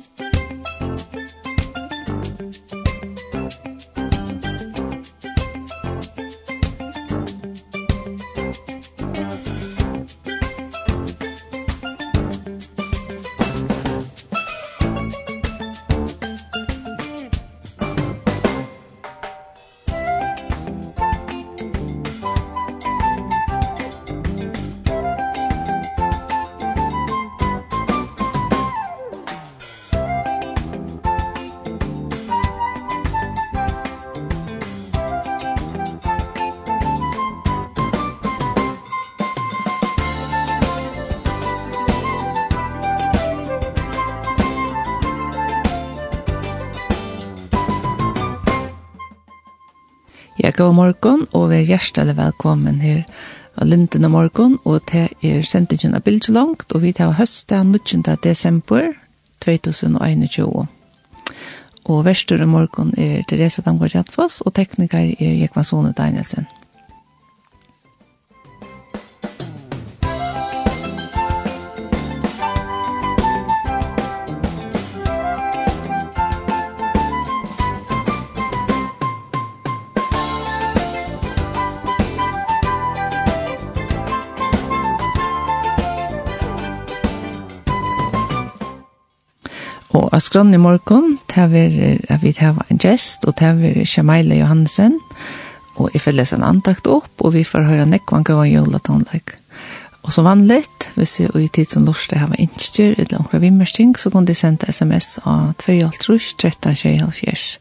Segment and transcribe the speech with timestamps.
[0.00, 0.29] Musik
[50.60, 52.98] God morgen, og vær hjertelig velkommen her
[53.56, 57.70] av Linden og morgen, og til er sendingen av Bildt langt og vi tar høsten
[57.72, 58.04] 19.
[58.20, 58.90] desember
[59.40, 60.68] 2021.
[61.88, 66.44] Og verstur morgen er Teresa Damgaard Jatfoss og tekniker er Jekvansone Danielsen.
[90.20, 94.98] av skronnen i morgen, det er vi har en gjest, og det er Kjamaila Johansen,
[95.80, 99.32] og jeg får lese en antakt opp, og vi får høre nekvann gav en juletonleik.
[100.04, 104.12] Og som vanlig, hvis jeg i tid som lorste har innstyr, eller omkring vimmersting, så
[104.12, 107.58] kan de sende sms av 2.5,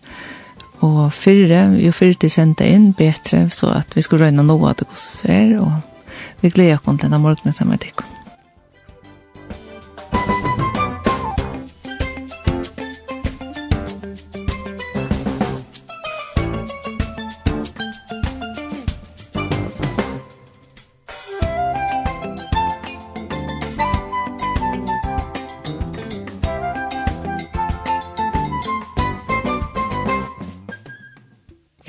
[0.81, 4.75] Og fyrre, jo fyrre de sendte inn, bedre, så at vi skulle røyne noe av
[4.79, 5.71] det gosser, og
[6.41, 8.18] vi gleder oss til denne morgenen sammen med dere.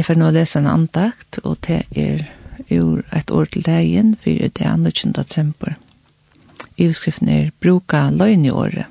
[0.01, 2.23] Jeg får nå lese en andakt, og det er
[2.73, 5.13] ur et år til dagen, for det er 19.
[5.13, 5.75] desember.
[6.81, 8.89] Ivskriften er «Bruka løgn i året».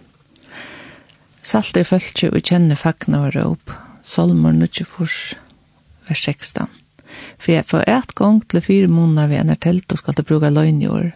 [1.41, 3.73] Salt er følt og kjenne fagna og råp,
[4.05, 5.39] Solmor 24,
[6.11, 6.69] vers 16.
[7.41, 10.53] For jeg får et gang til fire måneder ved en telt og skal til bruka
[10.53, 11.11] løgn i år.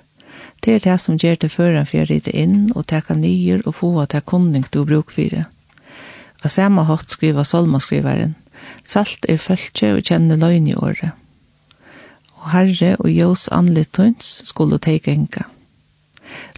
[0.66, 3.78] Det er det som gjør det før han fyrir rite inn, og teka nyer og
[3.84, 5.46] få at det kunning til å bruke fire.
[6.42, 8.34] Og samme hatt skriver Solmor-skriveren,
[8.86, 11.12] Salt er følge og kjenne løgn i året.
[12.40, 15.48] Og herre og jøs anlitøns skulle teke enka.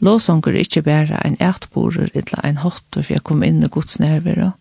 [0.02, 4.00] Låsonger er ikke bare en ætborer eller en hotter for jeg kom inn i Guds
[4.00, 4.52] nerver.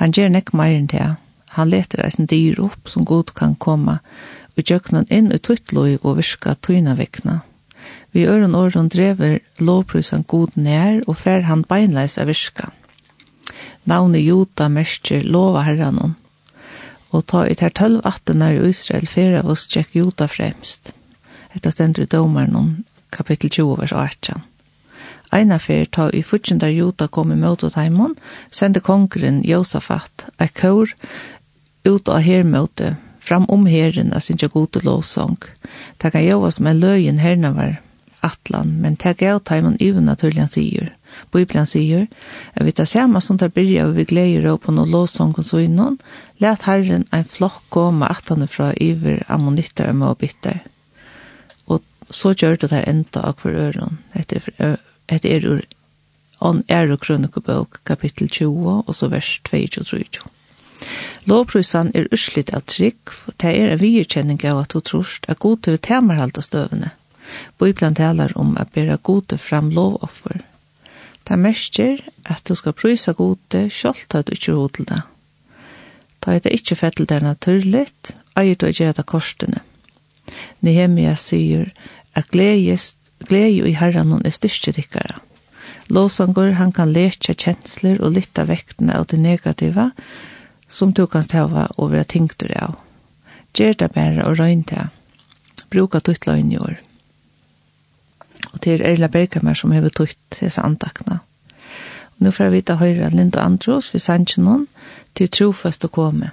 [0.00, 1.14] Han gjør nekk mer enn det.
[1.56, 4.00] Han leter eisen dyr opp som god kan komme
[4.54, 7.42] og gjøknan inn i tøytløy og virka tøyna vekna.
[8.14, 12.70] Vi øren åren drever lovprysan god nær og fer han beinleis av virka.
[13.84, 16.14] Navnet Jota merker lova herranon,
[17.14, 20.90] og ta i ter tølv attenar i Israel fyrir av oss tjekk juta fremst.
[21.54, 24.42] Etta stendur i domaren kapittel 20 vers 18.
[25.34, 28.14] Eina fyrir ta i futjendar juta kom i møte taimon,
[28.50, 30.94] sende kongren Josafat, ei kår
[31.84, 32.94] ut av hermøte,
[33.24, 35.38] fram om herren av sin gode lovsong.
[35.98, 37.80] Ta kan jovas med løyen hernavar,
[38.20, 40.92] atlan, men ta gav taimon uven naturlig sier.
[41.32, 42.06] Bibelen sier,
[42.54, 45.62] at vi tar samme som tar byrja og vi gleder opp på lovsong og så
[45.64, 45.98] innan,
[46.40, 50.60] let Herren en flokk gå med atene fra iver ammonitter og måbitter.
[51.66, 53.98] Og så gjør det der enda av hver øren.
[54.14, 55.64] Etter er ur
[56.44, 60.26] on er og kronikobøk kapittel 20 og så vers 22-23.
[61.30, 65.40] Lovprysan er uslit av trygg, og det er en virkjenning av at du trost er
[65.40, 66.90] god til temerhalta støvene.
[67.58, 70.42] Bibelen taler om at bera gode fram lovoffer,
[71.24, 75.02] Det mestjer at du skal prysa gode, selv at du ikke er til det.
[76.24, 79.60] Da er det ikke fett til det naturligt, eier du å gjøre det korsene.
[80.64, 81.68] Nehemia sier
[82.16, 85.20] at glede i herren er styrkedikkere.
[85.88, 89.90] Låsangur, han kan leka kjensler og lytta vektene av det negativa,
[90.68, 92.78] som du kan stava over at ting du av.
[93.54, 94.88] Gjør det bare og røyne det.
[95.70, 96.80] Bruka ditt løgnjord
[98.64, 101.20] til Erla Bergkammer som har tøyt hese andakna.
[102.14, 104.66] Og nå får vi vite høyre Lind og Andros, vi sender ikke noen,
[105.14, 106.32] til trofast å komme.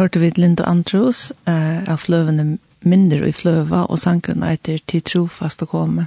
[0.00, 5.60] hørte vi Linda Andrews eh, av fløvene mindre i fløva, og sankren etter til trofast
[5.64, 6.06] å komme.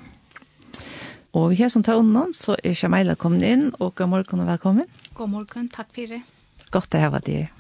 [1.38, 4.50] Og vi har som tar undan, så er Shamaila kommet inn, og god morgen og
[4.50, 4.90] velkommen.
[5.18, 6.24] God morgen, takk for det.
[6.74, 7.52] Godt å ha vært her.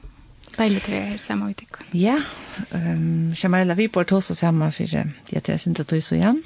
[0.53, 1.87] Deilig til å være sammen med dere.
[1.97, 2.17] Ja,
[2.73, 6.43] um, Shamaila, vi bor til oss sammen for det tre sin til tog så igjen.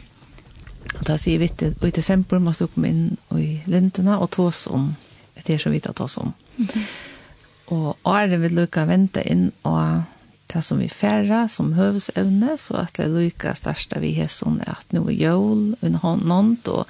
[0.93, 3.03] Og da sier vi til, og i desember må du komme inn
[3.35, 4.93] i lintene og ta oss om,
[5.35, 6.33] det er så vidt å ta oss om.
[6.57, 7.06] Mm -hmm.
[7.73, 10.05] Og året vil lukka vente inn og
[10.47, 14.95] det som vi færre som høvesevne, så at det lukka største vi har sånn at
[14.95, 16.87] nå er jøl, under hånd, og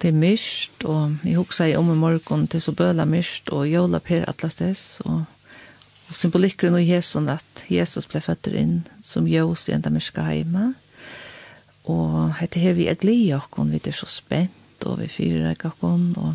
[0.00, 4.00] det er myrst, og vi husker om i morgen til så bøla myrst, og jøla
[4.00, 5.26] per atlastes, og
[6.08, 10.72] Og symbolikker nå Jesus at Jesus ble født inn som jøs i enda myrka heima.
[11.88, 16.12] Og hette her vi er glede okkon, vi er så spent, og vi fyrer okkon,
[16.20, 16.34] og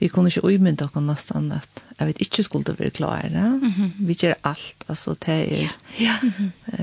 [0.00, 3.48] vi kunne ikke umynda oss nesten at jeg vet ikke skulle være klare.
[3.60, 3.90] Mm -hmm.
[3.98, 5.68] Vi gjør alt, altså det er...
[6.00, 6.16] Ja.
[6.22, 6.78] ja.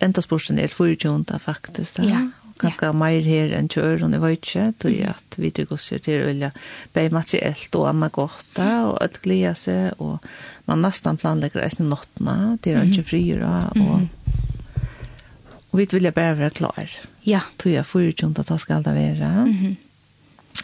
[0.00, 1.96] Enda spørsmål er forutjønta faktisk.
[1.96, 2.02] Da.
[2.02, 2.20] Ja.
[2.58, 2.92] Ganske ja.
[2.92, 6.22] mer her enn kjør, og jeg vet ikke, tror jeg at vi til oss til
[6.22, 6.50] å velge
[6.92, 10.18] bare materiellt og annet godt, da, og alt glede seg, og
[10.66, 14.08] man nesten planlegger reisende nottene, det er ikke frier, og...
[15.72, 16.90] Og vi vil bare være klar.
[17.22, 17.40] Ja.
[17.58, 19.44] Tror jeg forutjønta at det skal det være.
[19.46, 19.76] Mm -hmm.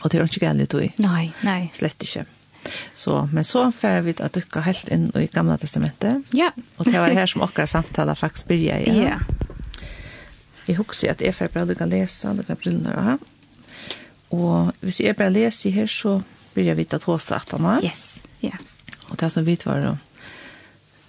[0.02, 0.88] Og det er ikke gærlig tog.
[1.02, 1.60] Nei, nei.
[1.74, 2.26] Slett ikke.
[2.94, 6.22] Så, men så får vi att dyka helt inn i gamla testamentet.
[6.30, 6.50] Ja.
[6.76, 8.96] Og det var her som okkar samtala faktisk byrja i.
[9.04, 9.18] Ja.
[10.66, 13.18] Jeg husker at jeg får bare du kan lese, du kan brille her.
[14.34, 16.20] Og hvis jeg bare leser her, så
[16.54, 18.58] byrja vi ta tåsa at han Yes, ja.
[19.08, 19.96] Og det som vi var då,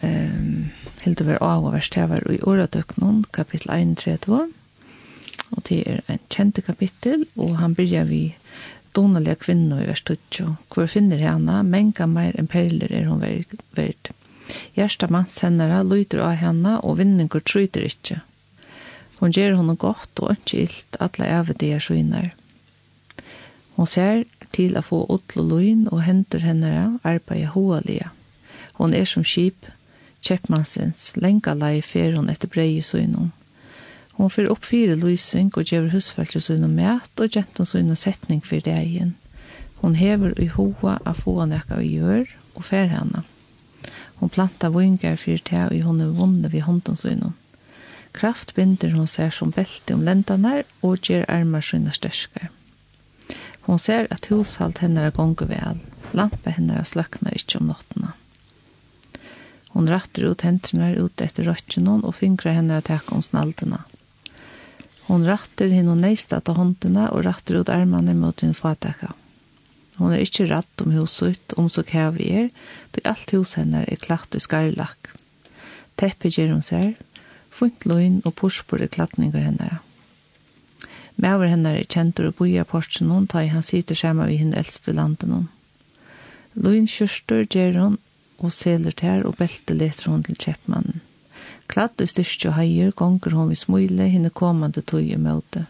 [0.07, 0.69] um,
[1.01, 4.53] helt over av og verst, det var i åretøknen, kapittel 31.
[5.51, 8.36] Og det er en kjente kapittel, og han byrja vi
[8.98, 10.56] donneliga kvinna i vers 20.
[10.74, 14.12] Hvor finner henne, menga mer enn perler er hun verd.
[14.77, 18.22] Gjersta manns lyder av henne, og vinninger tryder ikke.
[19.20, 22.34] Hon gjør henne gott og ikke ilt, alle æve det er.
[23.75, 28.12] Hon ser til å få åtlo løgn og henter hennara arbeid hoalia.
[28.77, 29.66] Hon er som skip,
[30.22, 32.82] kjeppmannsens, lenga lei fer hon etter brei i.
[34.17, 38.00] Hon fyrir opp fire lysing og gjever husfølse sin og mæt og gjenton sin og
[38.01, 39.15] setning for degen.
[39.81, 43.21] Hon hever i hoa av få nekka og gjør og fer henne.
[44.17, 47.21] Hon plantar vingar fyrir te og hon er vunne ved hånden sin.
[48.17, 52.50] Kraft binder hon ser som belte om lendene og gjer armar sine sterskar.
[53.67, 55.77] Hon ser at hushalt henne er gongu vel.
[56.17, 58.15] Lampa henne er sløkna ikkje om nottena.
[59.75, 63.83] Hon rattar ut hentrene ut etter røttjennom og fingrar henne er takk om snaldena.
[65.07, 69.13] Hon rattar hin og neista til håndene og rattar ut armene mot hin fatakka.
[69.97, 72.49] Hon er ikkje ratt om huset, om så kæv vi er,
[72.91, 75.09] då alt hus henne er klart i skarlakk.
[75.97, 76.93] Teppet gjer hon ser,
[77.49, 79.79] funt løgn og porspor i klatninger henne.
[81.17, 84.59] Mæver henne er kjentur og boja porsen hon, ta i han sitter skjema vi henne
[84.59, 85.47] eldste landen hon.
[86.53, 87.97] Løgn kjørstur gjer hon,
[88.37, 91.01] og seler tær og belte leter hon til kjeppmannen.
[91.67, 95.65] Klatt og styrst og heier gonger hon vi smule henne komande tøy i møte.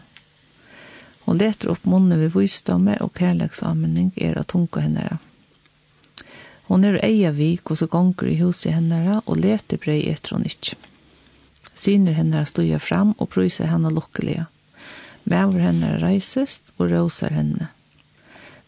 [1.26, 5.18] Hon leter opp munnen ved vysdomme og kærleksamenning er av tunga henne.
[6.68, 10.46] Hon er eia vik, og så gonger i huset henne, og leter brei etter hon
[10.48, 10.76] ikkje.
[11.78, 14.46] Syner henne stuja fram og pryser henne lukkelige.
[15.28, 17.68] Mæver henne reisest og rosar henne.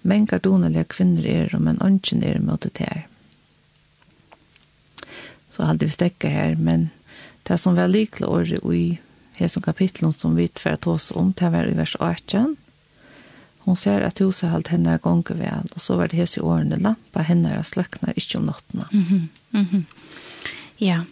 [0.03, 3.07] Mengar donalega kvinner er, men ønsken er møte til her.
[5.51, 6.91] Så hadde vi stekka her, men
[7.43, 8.99] Det som var likle året i
[9.41, 12.57] hesen kapitlen som vi tvært oss om, det var i vers 18.
[13.65, 17.25] Hon ser at huset holdt henne gonger vel, og så var det hese årene lampa
[17.25, 18.87] henne er sløkner ikke om nottene.
[18.93, 19.29] Mm -hmm.
[19.53, 19.85] Mm -hmm.
[20.81, 21.05] Yeah.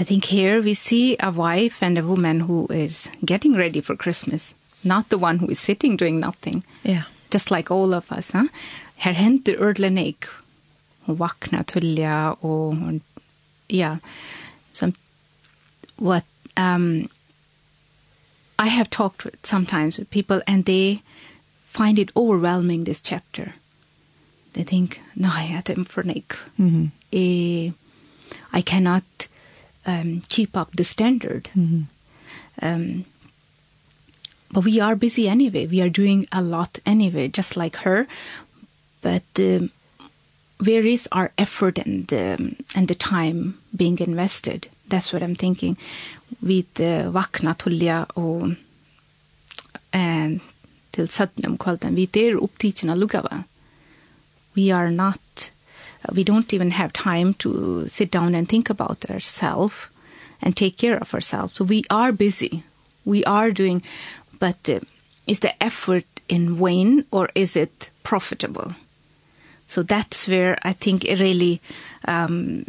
[0.00, 3.96] I think here we see a wife and a woman who is getting ready for
[3.96, 6.64] Christmas, not the one who is sitting doing nothing.
[6.84, 7.02] Yeah.
[7.34, 8.48] Just like all of us, huh?
[8.96, 10.26] Her henter ødlen eik.
[11.00, 13.00] Hun vakna tullja og
[13.70, 13.96] ja,
[14.72, 14.94] som
[15.98, 16.24] what
[16.56, 17.08] um
[18.58, 21.02] I have talked with, sometimes with people and they
[21.66, 23.54] find it overwhelming this chapter.
[24.54, 26.36] They think, no, I had him for Nick.
[26.58, 27.70] Mm eh
[28.52, 29.04] I cannot
[29.86, 31.48] um, keep up the standard.
[31.56, 31.86] Mm
[32.60, 33.04] um,
[34.50, 35.66] but we are busy anyway.
[35.66, 38.06] We are doing a lot anyway, just like her.
[39.02, 39.70] But um,
[40.58, 44.68] where is our effort and, um, and the time being invested?
[44.88, 45.76] that's what I'm thinking.
[46.40, 48.54] Vid uh, vakna tullja og
[49.92, 50.40] eh,
[50.92, 51.94] til søtten om kvölden.
[51.94, 53.44] Vi er opptidsen av lukava
[54.58, 55.50] we are not
[56.12, 59.88] we don't even have time to sit down and think about ourselves
[60.40, 61.56] and take care of ourselves.
[61.56, 62.62] So we are busy.
[63.04, 63.82] We are doing
[64.38, 64.80] but uh,
[65.26, 68.72] is the effort in vain or is it profitable?
[69.66, 71.60] So that's where i think it really
[72.06, 72.64] um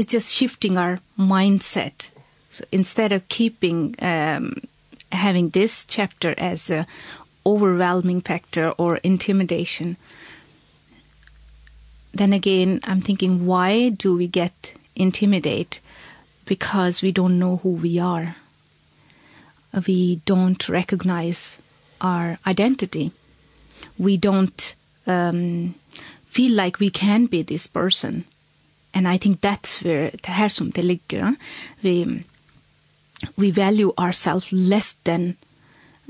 [0.00, 2.08] it's just shifting our mindset.
[2.48, 4.62] So instead of keeping um,
[5.12, 6.86] having this chapter as a
[7.44, 9.98] overwhelming factor or intimidation,
[12.14, 15.80] then again, I'm thinking, why do we get intimidate?
[16.46, 18.36] Because we don't know who we are.
[19.86, 21.58] We don't recognize
[22.00, 23.12] our identity.
[23.98, 24.74] We don't
[25.06, 25.74] um,
[26.24, 28.24] feel like we can be this person
[28.92, 31.34] and I think that's where det här som det ligger.
[31.80, 32.24] Vi,
[33.36, 35.36] we value ourselves less than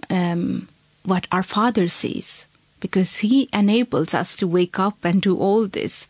[0.09, 0.69] um,
[1.03, 2.47] what our father sees.
[2.81, 6.09] Because he enables us to wake up and do all this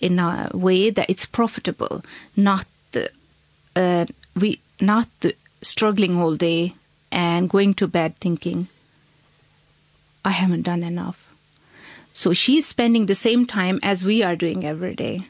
[0.00, 2.02] in a way that it's profitable.
[2.34, 2.66] Not
[3.76, 5.08] uh, we not
[5.60, 6.74] struggling all day
[7.12, 8.68] and going to bed thinking
[10.24, 11.32] I haven't done enough.
[12.14, 15.26] So she's spending the same time as we are doing every day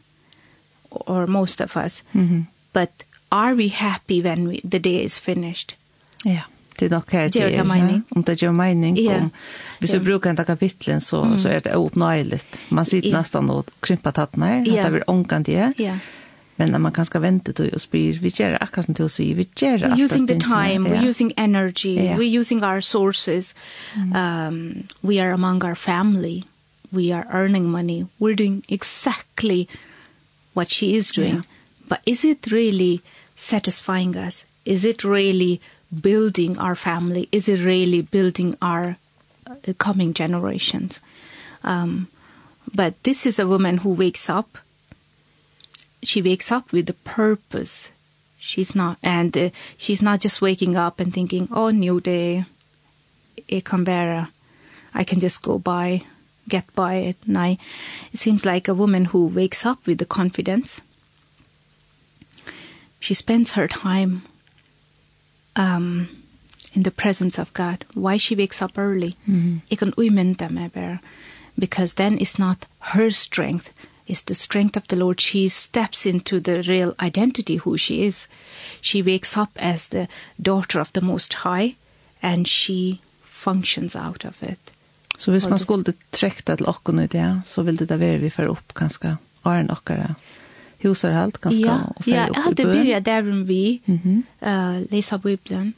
[0.91, 2.03] or most of us.
[2.13, 2.45] Mm -hmm.
[2.73, 5.75] But are we happy when we, the day is finished?
[6.25, 6.31] Ja.
[6.31, 6.45] Yeah
[6.79, 9.17] det är nog här det är om det jo mening Ja.
[9.17, 9.31] om
[9.79, 11.39] vi så brukar inte kapitlen så mm.
[11.39, 14.65] så är det oöppnligt man sitter nesten nästan krymper tattene her.
[14.67, 14.79] Ja.
[14.79, 15.97] att det blir ångan det yeah.
[16.57, 19.35] men när man kan ska vänta då och spyr vi gör akkurat som du säger
[19.35, 21.03] vi gör we're using the time yeah.
[21.03, 22.19] we're using energy yeah.
[22.19, 23.55] we're using our sources
[23.95, 24.49] mm.
[24.49, 26.43] um we are among our family
[26.91, 29.67] we are earning money we're doing exactly
[30.59, 31.37] what she is doing.
[31.37, 31.51] Yeah.
[31.89, 33.01] But is it really
[33.35, 34.45] satisfying us?
[34.65, 37.29] Is it really building our family?
[37.31, 38.97] Is it really building our
[39.47, 41.01] uh, coming generations?
[41.63, 42.09] Um,
[42.75, 44.59] but this is a woman who wakes up.
[46.03, 47.91] She wakes up with a purpose.
[48.39, 52.45] She's not and uh, she's not just waking up and thinking, "Oh, new day.
[53.47, 53.87] It can
[54.95, 56.03] I can just go by
[56.49, 57.17] get by it.
[57.27, 57.59] And I,
[58.13, 60.81] it seems like a woman who wakes up with the confidence.
[63.01, 64.23] She spends her time
[65.57, 66.09] um,
[66.73, 67.85] in the presence of God.
[67.95, 69.17] Why she wakes up early.
[69.71, 71.01] Jeg kan uimenta meg bare.
[71.59, 73.73] Because then it's not her strength.
[74.07, 75.21] It's the strength of the Lord.
[75.21, 78.27] She steps into the real identity who she is.
[78.81, 80.09] She wakes up as the
[80.41, 81.77] daughter of the Most High
[82.23, 84.73] and she functions out of it.
[85.19, 88.53] Så hvis man skulle trekta til okken i det, så ville det være vi får
[88.53, 90.15] opp ganske åren okkara
[90.83, 92.39] husarhalt ganske ja, og fer ja, opp i bøn.
[92.39, 94.49] Ja, jeg hadde byrja der vi mm -hmm.
[94.49, 95.75] uh, lesa Bibelen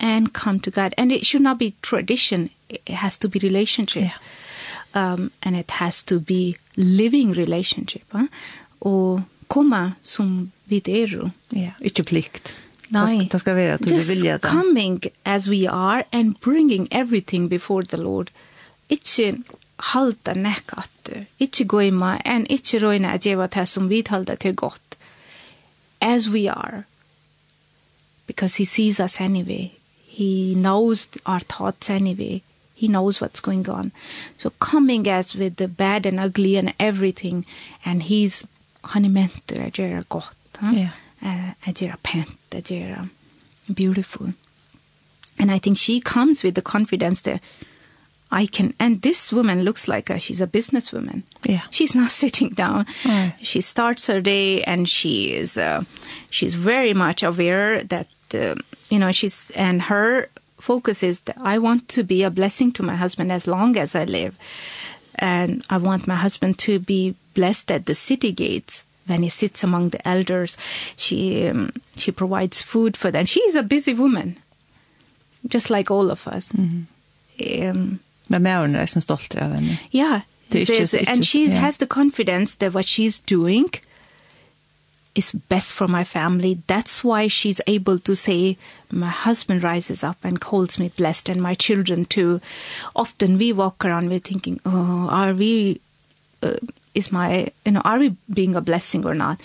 [0.00, 0.92] and come to God.
[0.96, 4.02] And it should not be tradition, it has to be relationship.
[4.02, 5.14] Yeah.
[5.14, 8.02] Um, and it has to be living relationship.
[8.12, 8.26] Huh?
[8.80, 11.30] Og komma som vi er.
[11.52, 12.56] Ja, ikke plikt.
[12.88, 14.24] Nei, Det ska være at du vill det.
[14.24, 18.30] Just coming as we are and bringing everything before the Lord
[18.88, 19.38] ikke
[19.92, 20.74] halda nekk
[21.38, 24.98] ikke gå ima en ikke røyna at gjeva det som vi halda til godt
[26.00, 26.84] as we are.
[28.26, 29.72] Because he sees us anyway.
[30.06, 32.42] He knows our thoughts anyway.
[32.74, 33.92] He knows what's going on.
[34.38, 37.46] So coming as with the bad and ugly and everything
[37.84, 38.44] and he's
[38.84, 40.72] han mentor at gjera godt huh?
[40.74, 40.90] yeah.
[41.22, 43.08] uh, at pent at gjera
[43.74, 44.32] beautiful.
[45.38, 47.40] And i think she comes with the confidence that
[48.30, 51.22] I can and this woman looks like a, she's a businesswoman.
[51.44, 51.62] Yeah.
[51.70, 52.86] She's not sitting down.
[53.02, 53.34] Mm.
[53.40, 55.82] She starts her day and she is uh,
[56.30, 58.54] she's very much aware that uh,
[58.90, 60.28] you know she's and her
[60.64, 63.94] focus is that I want to be a blessing to my husband as long as
[63.94, 64.34] I live.
[65.16, 69.62] And I want my husband to be blessed at the city gates when he sits
[69.62, 70.56] among the elders.
[70.96, 73.26] She um, she provides food for them.
[73.26, 74.38] She is a busy woman.
[75.46, 76.52] Just like all of us.
[76.52, 77.68] Mm -hmm.
[77.68, 79.78] Um Men Maren er sånn stolt av henne.
[79.92, 81.60] Ja, det er ikke, and she yeah.
[81.60, 83.68] has the confidence that what she's doing
[85.14, 86.58] is best for my family.
[86.66, 88.56] That's why she's able to say,
[88.90, 92.40] my husband rises up and calls me blessed and my children too.
[92.96, 95.80] Often we walk around, we're thinking, oh, are we,
[96.42, 96.56] uh,
[96.94, 99.40] is my, you know, are we being a blessing or not?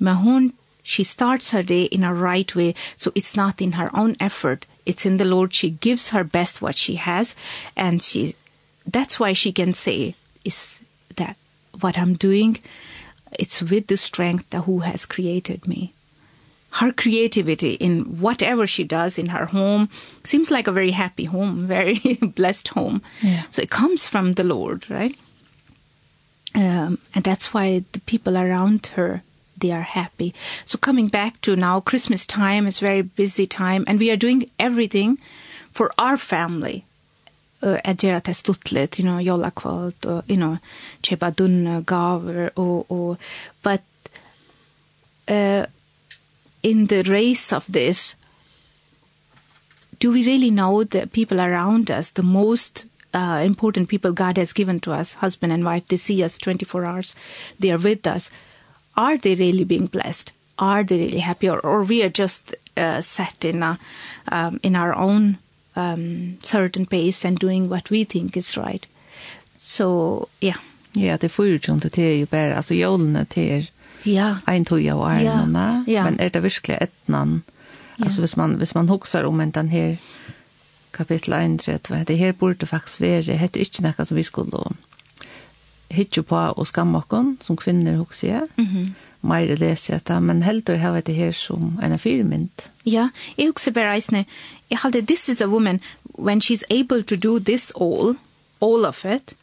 [0.00, 4.16] Mahon, she starts her day in a right way, so it's not in her own
[4.18, 5.54] effort it's in the Lord.
[5.54, 7.34] She gives her best what she has.
[7.76, 8.34] And she,
[8.86, 10.14] that's why she can say,
[10.44, 10.80] is
[11.16, 11.36] that
[11.80, 12.58] what I'm doing?
[13.32, 15.92] It's with the strength that who has created me.
[16.76, 19.90] Her creativity in whatever she does in her home
[20.24, 23.02] seems like a very happy home, very blessed home.
[23.20, 23.42] Yeah.
[23.50, 25.16] So it comes from the Lord, right?
[26.54, 29.22] Um, and that's why the people around her
[29.62, 30.34] they are happy.
[30.66, 34.50] So coming back to now, Christmas time is very busy time, and we are doing
[34.58, 35.18] everything
[35.70, 36.84] for our family.
[37.62, 40.56] Uh, at göra det stuttligt, you know, jolla kvalt og, you know,
[41.02, 43.16] köpa dunne gaver og, og,
[43.62, 43.82] but
[45.28, 45.64] uh,
[46.62, 48.16] in the race of this,
[50.00, 54.52] do we really know the people around us, the most uh, important people God has
[54.52, 57.14] given to us, husband and wife, they see us 24 hours,
[57.60, 58.30] they are with us
[58.96, 60.32] are they really being blessed?
[60.56, 61.48] Are they really happy?
[61.48, 63.78] Or, or we are just uh, set in, a,
[64.28, 65.38] um, in our own
[65.76, 68.86] um, certain pace and doing what we think is right.
[69.58, 70.58] So, yeah.
[70.94, 73.70] Ja, det får ju inte till ju bara, alltså jolen till.
[74.02, 74.36] Ja.
[74.46, 75.84] En toja och armarna.
[75.86, 76.04] Ja.
[76.04, 77.42] Men är det verkligen ettnan?
[77.96, 78.04] Ja.
[78.04, 79.96] Alltså, hvis man, hvis man hoxar om en den här
[80.90, 81.68] kapitel 1,
[82.06, 84.56] det här borde faktiskt vara, det heter inte något som vi skulle
[85.92, 88.42] hitje på og skamme oss som kvinner hos jeg.
[88.56, 88.92] Mm -hmm.
[89.22, 92.50] Meire leser jeg det, men heldur har jeg det her som en firmynd.
[92.86, 94.24] Ja, jeg husker bare eisne,
[94.70, 95.80] jeg halte, this is a woman,
[96.18, 98.16] when she's able to do this all,
[98.60, 99.34] all of it,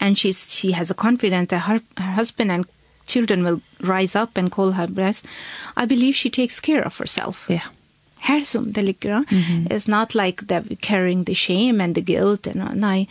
[0.00, 2.64] and she's, she has a confidence that her, her husband and
[3.06, 5.24] children will rise up and call her blessed,
[5.76, 7.46] I believe she takes care of herself.
[7.50, 7.66] Yeah
[8.28, 9.24] her som det ligger.
[9.30, 9.68] Mm -hmm.
[9.72, 12.46] It's not like that we're carrying the shame and the guilt.
[12.46, 13.08] And, uh, nei,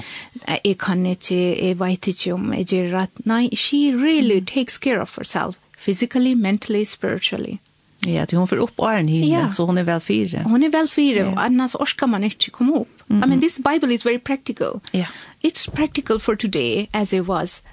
[0.66, 3.26] jeg kan ikke, jeg vet ikke om jeg gjør rett.
[3.26, 5.56] Nei, she really mm takes care of herself.
[5.78, 7.58] Physically, mentally, spiritually.
[8.06, 9.50] Ja, att hon får upp åren hit, ja.
[9.50, 10.42] så hon är väl fyra.
[10.44, 11.32] Hon är väl fyra, ja.
[11.32, 13.10] och annars orkar man inte komma upp.
[13.10, 13.26] Mm -hmm.
[13.26, 14.80] I mean, this Bible is very practical.
[14.92, 15.06] Ja.
[15.42, 17.64] It's practical for today, as it was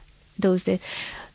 [0.43, 0.81] those days.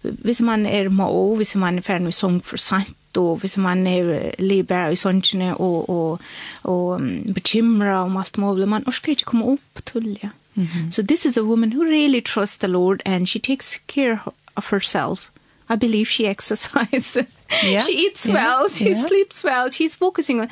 [0.02, 3.88] Hvis man er må, hvis man er ferdig med sång for sant, då hvis man
[3.88, 6.22] är liber i sånne och och
[6.62, 10.30] och bekymra om allt möjligt man orkar inte komma upp till ja.
[10.56, 10.92] Mm -hmm.
[10.92, 14.20] So this is a woman who really trusts the Lord and she takes care
[14.54, 15.32] of herself.
[15.70, 17.18] I believe she exercises.
[17.64, 17.84] yeah.
[17.88, 18.36] she eats yeah.
[18.36, 19.08] well, she yeah.
[19.08, 20.50] sleeps well, she's focusing on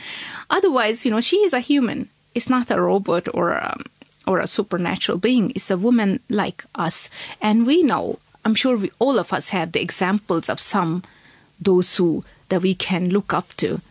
[0.49, 2.07] otherwise, you know, she is a human.
[2.35, 3.77] It's not a robot or a,
[4.27, 5.51] or a supernatural being.
[5.55, 7.09] It's a woman like us.
[7.41, 11.01] And we know, I'm sure we all of us have the examples of some
[11.59, 13.81] those who that we can look up to.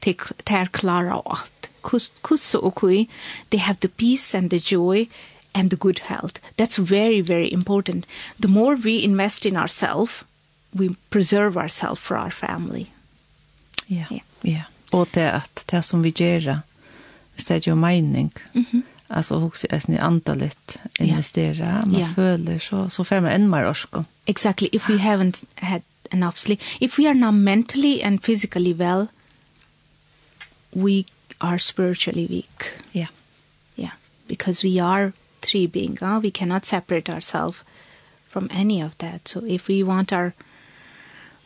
[0.00, 0.16] They
[0.50, 3.08] are clara out kus kus okui,
[3.50, 5.08] they have the peace and the joy
[5.54, 6.40] and the good health.
[6.56, 8.06] That's very, very important.
[8.40, 10.24] The more we invest in ourselves,
[10.74, 12.86] we preserve ourselves for our family.
[13.86, 14.12] Ja, yeah.
[14.42, 14.50] ja.
[14.50, 14.64] Yeah.
[14.92, 16.60] Og det at det som vi gjør,
[17.34, 18.82] hvis det er jo mening, mm -hmm.
[19.08, 22.14] alltså också är ni antalet investera man yeah.
[22.14, 24.02] føler så så får man en mer orsko.
[24.26, 26.22] Exactly if we haven't had and
[26.80, 29.08] if we are not mentally and physically well
[30.74, 31.06] we
[31.40, 32.74] are spiritually weak.
[32.92, 33.08] Yeah.
[33.76, 33.92] Yeah.
[34.28, 36.20] Because we are three being huh?
[36.22, 37.62] we cannot separate ourselves
[38.28, 39.28] from any of that.
[39.28, 40.34] So if we want our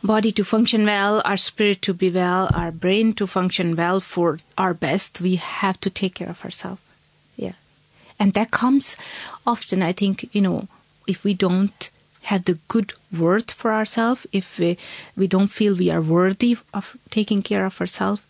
[0.03, 4.37] body to function well our spirit to be well our brain to function well for
[4.55, 6.81] our best we have to take care of ourselves.
[7.35, 7.53] Yeah.
[8.19, 8.95] And that comes
[9.45, 10.67] often i think you know
[11.07, 11.89] if we don't
[12.27, 14.77] have the good word for ourselves, if we,
[15.15, 18.21] we don't feel we are worthy of taking care of ourselves,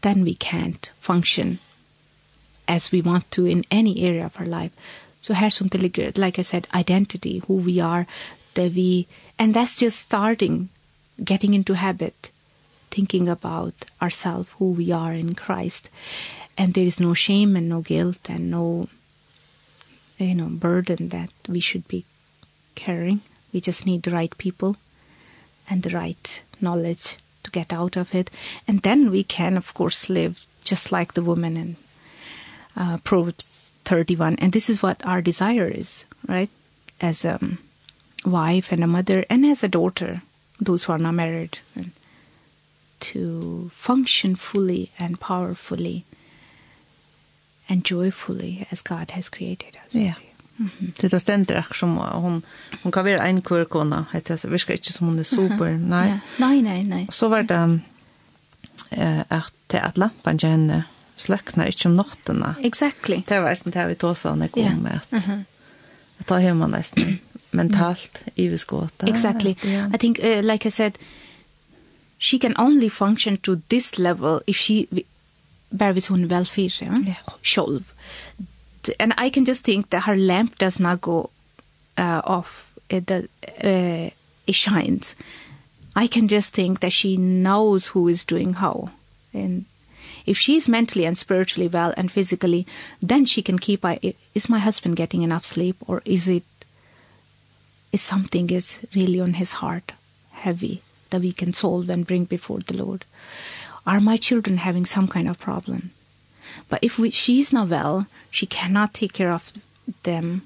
[0.00, 1.58] then we can't function
[2.66, 4.72] as we want to in any area of our life.
[5.20, 8.06] So här som det ligger, like I said, identity, who we are,
[8.54, 9.06] that we,
[9.38, 10.70] and that's just starting,
[11.22, 12.30] getting into habit,
[12.90, 15.90] thinking about ourselves, who we are in Christ.
[16.56, 18.88] And there is no shame and no guilt and no,
[20.16, 22.06] you know, burden that we should be
[22.74, 23.20] caring.
[23.52, 24.76] We just need the right people
[25.68, 28.30] and the right knowledge to get out of it.
[28.68, 31.76] And then we can, of course, live just like the woman in
[32.76, 34.36] uh, Proverbs 31.
[34.38, 36.50] And this is what our desire is, right?
[37.00, 37.58] As a um,
[38.24, 40.22] wife and a mother and as a daughter,
[40.60, 41.92] those who are not married, and
[43.00, 46.04] to function fully and powerfully
[47.68, 49.94] and joyfully as God has created us.
[49.94, 50.14] Yeah.
[51.00, 52.42] Det er ständigt akkur som hun,
[52.82, 54.04] hun kan være en kurkona.
[54.12, 55.76] Det virker ikke som hun er super.
[55.78, 56.06] nei.
[56.08, 56.18] ja.
[56.38, 57.06] Nei, nei, nei.
[57.10, 57.80] Så var det
[58.90, 60.84] eh, at, at lampan till henne
[61.16, 62.54] slöknar inte om nottene.
[62.62, 63.22] Exactly.
[63.28, 65.44] Det var nesten det vi tog sånn när jag kom med at, mm
[66.28, 67.18] da har man nesten
[67.50, 69.06] mentalt i vi skåta.
[69.06, 69.56] Exactly.
[69.62, 69.86] Ja.
[69.94, 70.98] I think, uh, like I said,
[72.18, 74.86] she can only function to this level if she
[75.70, 76.94] bare hvis hun er fyra, ja?
[77.06, 77.16] Yeah.
[77.42, 77.84] själv
[78.98, 81.30] and I can just think that her lamp does not go
[81.98, 82.72] uh, off.
[82.88, 83.24] It, does,
[83.62, 84.10] uh,
[84.46, 85.14] it shines.
[85.94, 88.90] I can just think that she knows who is doing how.
[89.32, 89.66] And
[90.26, 92.66] if she's mentally and spiritually well and physically,
[93.02, 94.14] then she can keep eye.
[94.34, 96.44] Is my husband getting enough sleep or is it
[97.92, 99.92] is something is really on his heart
[100.30, 103.04] heavy that we can solve and bring before the Lord?
[103.86, 105.90] Are my children having some kind of problem?
[106.70, 109.52] But if we, she's not well, she cannot take care of
[110.04, 110.42] them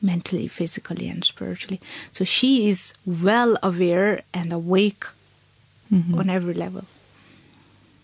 [0.00, 1.80] mentally, physically and spiritually.
[2.12, 5.04] So she is well aware and awake
[5.90, 6.18] mm -hmm.
[6.18, 6.84] on every level.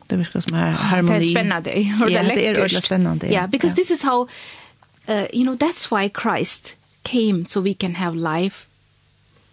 [0.06, 1.18] Det virkar som här harmoni.
[1.18, 1.70] Det er spennende.
[2.10, 3.26] Ja, det er ordentligt spännande.
[3.26, 3.76] Ja, yeah, because yeah.
[3.76, 4.28] this is how,
[5.08, 8.66] uh, you know, that's why Christ came so we can have life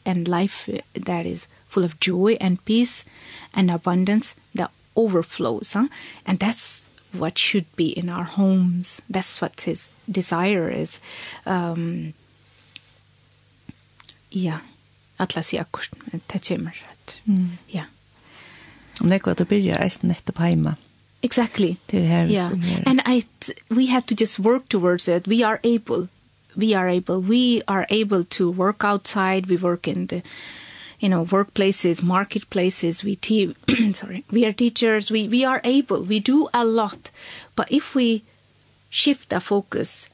[0.05, 3.05] and life that is full of joy and peace
[3.53, 5.73] and abundance that overflows.
[5.73, 5.88] Huh?
[6.25, 6.85] And that's
[7.19, 9.01] what should be in our homes.
[9.10, 11.01] That's what his desire is.
[11.45, 12.13] Um
[14.30, 14.60] ja
[15.17, 15.89] alla sig akkurat
[16.28, 17.15] det kommer rätt
[17.67, 17.84] ja.
[19.01, 20.75] Och det går att börja nästan efter på heima
[21.21, 21.75] exactly.
[21.86, 22.51] Det här yeah.
[22.86, 23.23] and i
[23.67, 25.28] we have to just work towards it.
[25.28, 26.08] We are able.
[26.54, 27.21] We are able.
[27.21, 29.45] We are able to work outside.
[29.47, 30.21] We work in the
[31.06, 33.56] you know workplaces marketplaces we te
[33.94, 37.12] sorry we are teachers we we are able we do a lot
[37.56, 38.24] but if we
[38.89, 40.10] shift our focus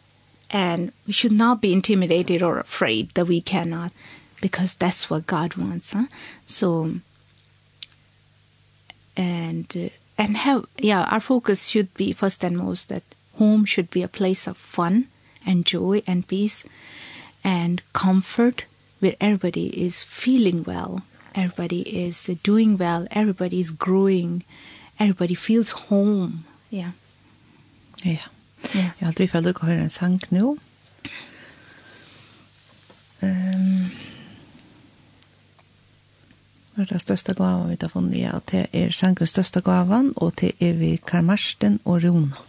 [0.49, 3.93] and we should not be intimidated or afraid that we cannot
[4.41, 6.07] because that's what God wants huh?
[6.45, 6.95] so
[9.15, 13.03] and uh, and have yeah our focus should be first and most that
[13.37, 15.07] home should be a place of fun
[15.45, 16.65] and joy and peace
[17.45, 18.65] and comfort
[19.01, 21.01] where everybody is feeling well,
[21.35, 24.43] everybody is doing well, everybody is growing,
[24.99, 26.45] everybody feels home.
[26.69, 26.91] Yeah.
[28.03, 28.17] Ja.
[28.73, 28.79] Ja.
[28.79, 30.57] Jeg har aldri fått lukket å høre en sang nå.
[33.21, 33.91] Um,
[36.75, 40.53] Det er største gavan vi har funnet, ja, det er sangens største gavan, og det
[40.59, 42.39] er vi Karl Marsten og Rona.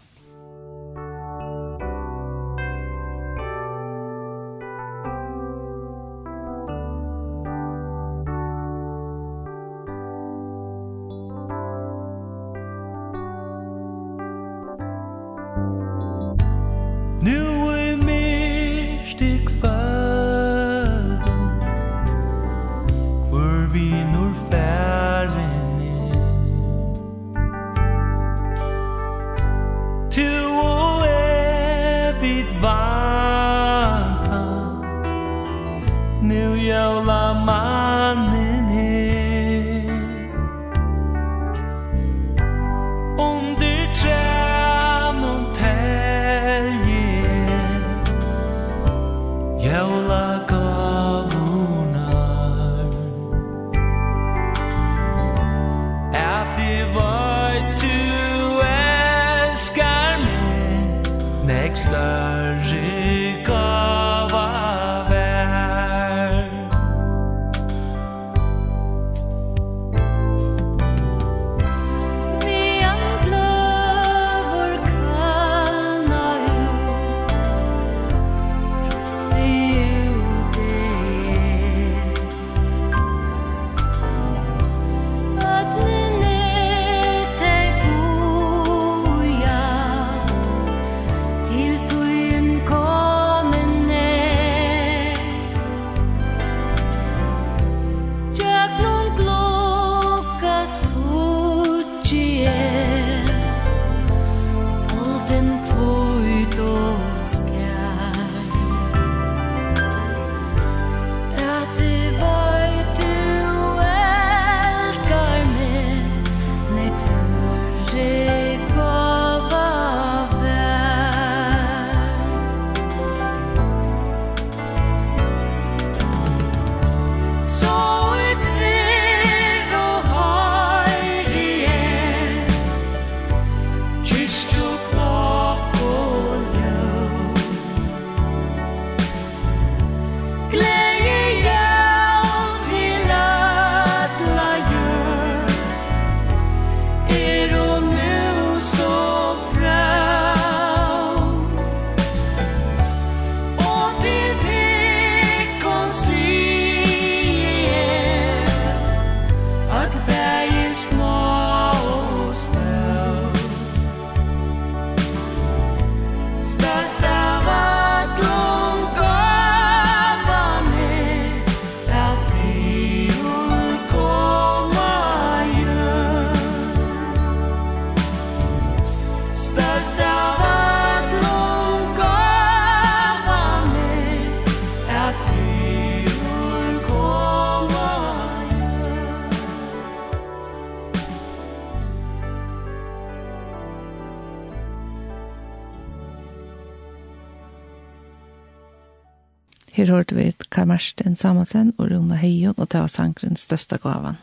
[199.83, 204.21] Her hørte vi Karl Marsten Samuelsen og Runa Heion, og det var sangrens største gavan.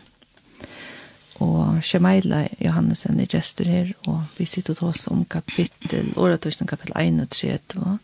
[1.44, 6.96] Og Shemaila Johannesen er gester her, og vi sitter til oss om kapittel, åretørsene kapittel
[6.96, 7.98] 1 og 3, og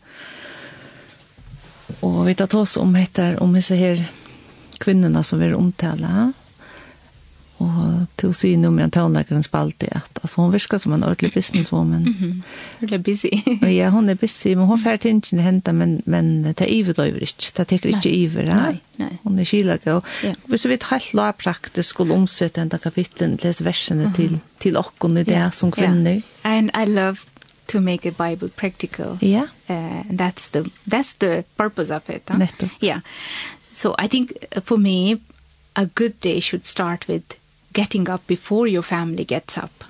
[2.04, 4.02] Og vi tar oss om heter om disse her
[4.82, 6.32] kvinnorna som vi omtaler.
[7.64, 11.32] Og till si noe med en tøvnleggeren spalte at altså, hun virker som en ordentlig
[11.34, 12.02] businesswoman.
[12.02, 12.42] Mhm.
[12.80, 13.28] Mm busy.
[13.62, 17.22] ja, hon er busy, men hon färt inte hända men men det er ju driver
[17.22, 17.52] ikke.
[17.56, 18.80] Det tycker ikke iver, nei.
[18.98, 19.18] nei.
[19.22, 20.34] Hon er skilag och ja.
[20.48, 24.16] vi så helt la praktiskt skulle omsette enda kapitlen lese versene mm -hmm.
[24.16, 25.52] till till det yeah.
[25.52, 26.10] som kvinner.
[26.10, 26.22] Yeah.
[26.42, 27.18] And I love
[27.66, 29.18] to make a bible practical.
[29.20, 29.48] Yeah.
[29.68, 32.22] Uh, that's the that's the purpose of it.
[32.28, 32.38] Huh?
[32.38, 32.68] Netto.
[32.80, 33.00] Yeah.
[33.72, 34.32] So I think
[34.64, 35.18] for me
[35.74, 37.36] a good day should start with
[37.76, 39.84] getting up before your family gets up.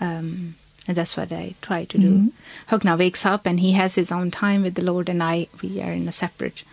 [0.00, 0.54] Um,
[0.86, 2.08] and that's what I try to do.
[2.08, 2.32] Mm -hmm.
[2.70, 5.82] Hogna wakes up and he has his own time with the Lord and I, we
[5.82, 6.64] are in a separate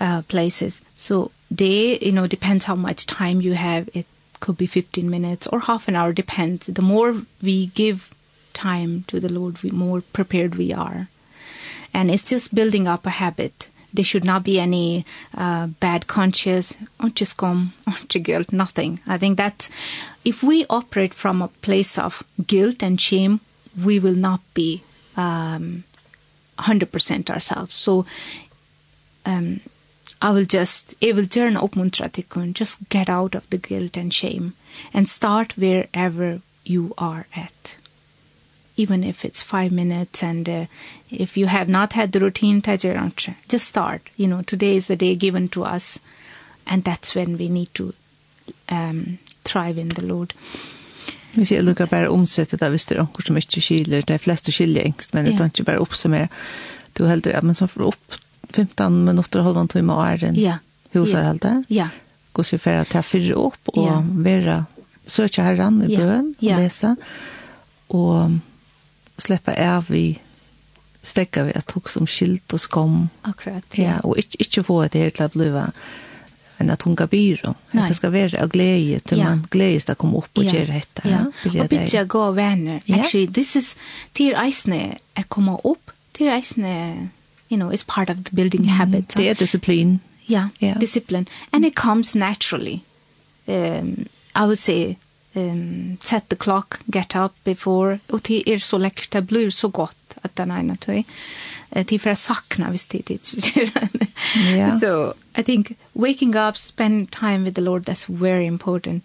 [0.00, 0.82] uh, places.
[0.96, 3.84] So day, you know, depends how much time you have.
[3.94, 4.06] It
[4.40, 6.66] could be 15 minutes or half an hour, depends.
[6.66, 7.98] The more we give
[8.52, 11.06] time to the Lord, the more prepared we are.
[11.94, 15.04] And it's just building up a habit there should not be any
[15.36, 19.00] uh, bad conscience or just come or guilt nothing.
[19.06, 19.68] I think that
[20.24, 23.40] if we operate from a place of guilt and shame
[23.84, 24.82] we will not be
[25.16, 25.84] um
[26.58, 27.74] 100% ourselves.
[27.74, 28.06] So
[29.24, 29.60] um
[30.20, 34.14] i will just it will turn upmuntra tikun just get out of the guilt and
[34.14, 34.52] shame
[34.94, 37.76] and start wherever you are at
[38.76, 40.66] even if it's five minutes and uh,
[41.10, 42.62] if you have not had the routine
[43.48, 46.00] just start you know today is the day given to us
[46.66, 47.92] and that's when we need to
[48.68, 50.34] um thrive in the lord
[51.34, 54.52] Vi ser lukka bare omsettet da hvis det er noen som ikke skiljer, de fleste
[54.52, 56.28] skiljer engst, men det er ikke bare oppsummere.
[56.92, 58.18] Du heldur, ja, men så får opp
[58.52, 60.58] 15 minutter og halvann time og er en ja.
[60.92, 61.62] huser heldur.
[61.72, 61.88] Ja.
[62.36, 63.96] Gå så for at jeg fyrer opp og ja.
[64.28, 64.58] være,
[65.08, 66.58] søke herren i bøen, ja.
[66.60, 66.94] lese,
[67.96, 68.36] og
[69.18, 70.18] släppa av vi
[71.02, 73.08] stekka vi at hugsa som skilt og skom.
[73.22, 73.64] Akkurat.
[73.74, 75.48] Ja, ja og ikke, ikke få det her til å bli
[76.62, 77.54] en at hun byrå.
[77.72, 79.30] Det skal være av glede til ja.
[79.30, 80.52] man gledes til å komme opp og ja.
[80.58, 81.08] gjøre dette.
[81.08, 81.64] Ja, ja.
[81.64, 82.80] og bytja gå venner.
[82.86, 83.00] Ja.
[83.00, 83.74] Actually, this is
[84.14, 87.10] til reisende å komma opp, til reisende,
[87.50, 89.16] you know, it's part of the building habit.
[89.16, 90.00] Det er disiplin.
[90.28, 90.80] Ja, yeah, yeah.
[90.80, 91.26] discipline.
[91.52, 92.84] And it comes naturally.
[93.48, 94.96] Um, I would say
[95.34, 99.68] um, set the clock, get up before, og det er så lekkert, det blir så
[99.68, 101.04] gott att den ene tøy.
[101.70, 107.44] Det är for att sakna visst det är So I think waking up, spend time
[107.44, 109.04] with the Lord, that's very important.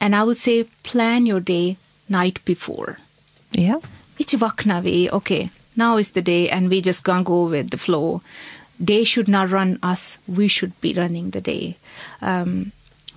[0.00, 1.76] And I would say plan your day
[2.08, 2.96] night before.
[3.52, 3.80] Yeah.
[4.18, 7.78] Ikke vakna vi, okay, now is the day and we just gonna go with the
[7.78, 8.20] flow.
[8.86, 11.76] They should not run us, we should be running the day.
[12.20, 12.72] Um,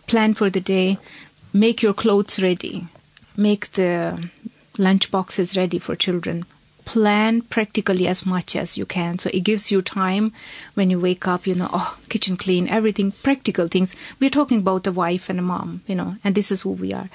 [0.08, 0.98] plan for the day
[1.54, 2.88] make your clothes ready.
[3.36, 4.30] Make the
[4.78, 6.46] lunch boxes ready for children.
[6.86, 9.20] Plan practically as much as you can.
[9.20, 10.32] So it gives you time
[10.76, 13.96] when you wake up, you know, oh, kitchen clean, everything, practical things.
[14.20, 16.94] We're talking about a wife and a mom, you know, and this is who we
[16.94, 17.10] are.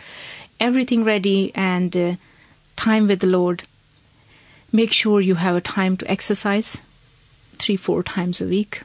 [0.60, 2.14] Everything ready and uh,
[2.76, 3.62] time with the Lord.
[4.72, 6.78] Make sure you have a time to exercise
[7.58, 8.82] three, four times a week.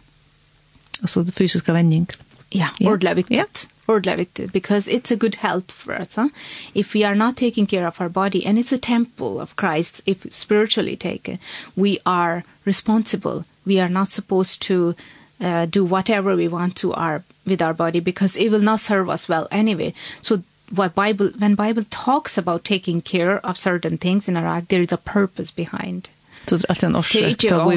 [1.02, 2.08] also det physical vending
[2.50, 2.92] yeah, yeah.
[2.92, 3.30] or viktigt.
[3.30, 6.16] Yeah ordentligt viktigt because it's a good health for us.
[6.16, 6.30] Huh?
[6.74, 10.02] If we are not taking care of our body and it's a temple of Christ
[10.06, 11.40] if spiritually taken,
[11.76, 13.46] we are responsible.
[13.66, 14.94] We are not supposed to
[15.42, 19.10] uh, do whatever we want to our with our body because it will not serve
[19.10, 19.94] us well anyway.
[20.22, 20.42] So
[20.76, 24.82] what Bible when Bible talks about taking care of certain things in our life there
[24.82, 26.10] is a purpose behind.
[26.46, 27.74] Så det är alltid en orsak till vad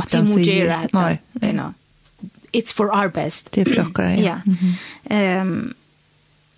[1.42, 1.74] you know.
[2.52, 3.52] It's for our best.
[3.52, 4.18] Det är för oss.
[4.18, 4.40] Ja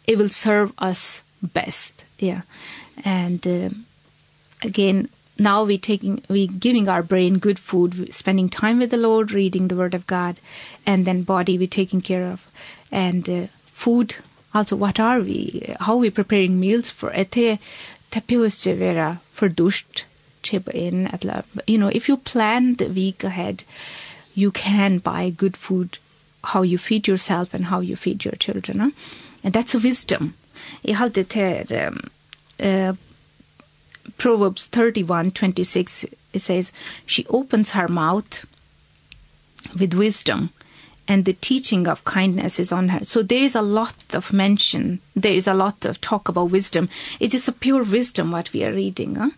[0.06, 2.42] it will serve us best yeah
[3.04, 3.70] and uh,
[4.62, 9.32] again now we taking we giving our brain good food spending time with the lord
[9.32, 10.38] reading the word of god
[10.86, 12.46] and then body we taking care of
[12.90, 14.16] and uh, food
[14.54, 17.58] also what are we how we preparing meals for ete
[18.10, 20.04] tapios vera for dusht
[20.42, 23.64] chip in at la you know if you plan the week ahead
[24.34, 25.98] you can buy good food
[26.52, 28.90] how you feed yourself and how you feed your children huh?
[29.44, 30.34] And that's a wisdom.
[30.86, 32.10] I halte det her, um,
[32.60, 32.94] uh,
[34.18, 36.72] Proverbs 31, 26, it says,
[37.06, 38.44] She opens her mouth
[39.78, 40.50] with wisdom,
[41.08, 43.04] and the teaching of kindness is on her.
[43.04, 46.88] So there is a lot of mention, there is a lot of talk about wisdom.
[47.20, 49.30] It is a pure wisdom what we are reading huh?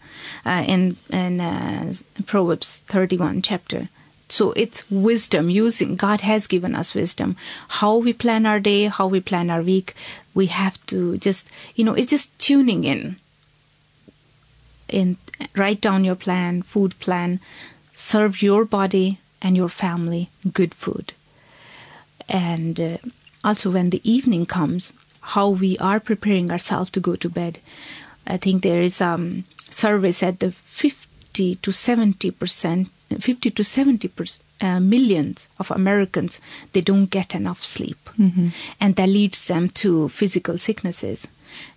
[0.44, 1.92] uh, in, in uh,
[2.26, 3.88] Proverbs 31 chapter.
[4.34, 7.36] So it's wisdom using God has given us wisdom.
[7.68, 9.94] How we plan our day, how we plan our week,
[10.34, 13.14] we have to just, you know, it's just tuning in.
[14.90, 15.18] And
[15.54, 17.38] write down your plan, food plan,
[17.92, 21.12] serve your body and your family good food.
[22.28, 22.98] And uh,
[23.44, 24.92] also when the evening comes,
[25.36, 27.60] how we are preparing ourselves to go to bed.
[28.26, 32.88] I think there is um service at the 50 to 70%
[33.20, 34.10] 50 to 70
[34.60, 36.40] uh, millions of Americans,
[36.72, 38.10] they don't get enough sleep.
[38.18, 38.52] Mm -hmm.
[38.78, 41.26] And that leads them to physical sicknesses,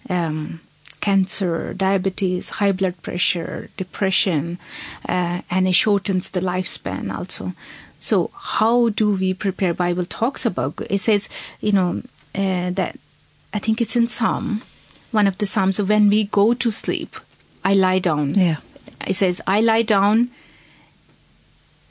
[0.09, 0.59] um,
[0.99, 4.57] cancer, diabetes, high blood pressure, depression,
[5.09, 7.53] uh, and it shortens the lifespan also.
[7.99, 10.81] So how do we prepare Bible talks about?
[10.89, 11.29] It says,
[11.61, 12.01] you know,
[12.35, 12.95] uh, that
[13.53, 14.61] I think it's in Psalm,
[15.11, 17.15] one of the Psalms, when we go to sleep,
[17.63, 18.33] I lie down.
[18.35, 18.57] Yeah.
[19.07, 20.29] It says, I lie down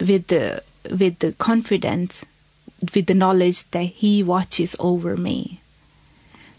[0.01, 2.25] with the with the confidence
[2.95, 5.61] with the knowledge that he watches over me.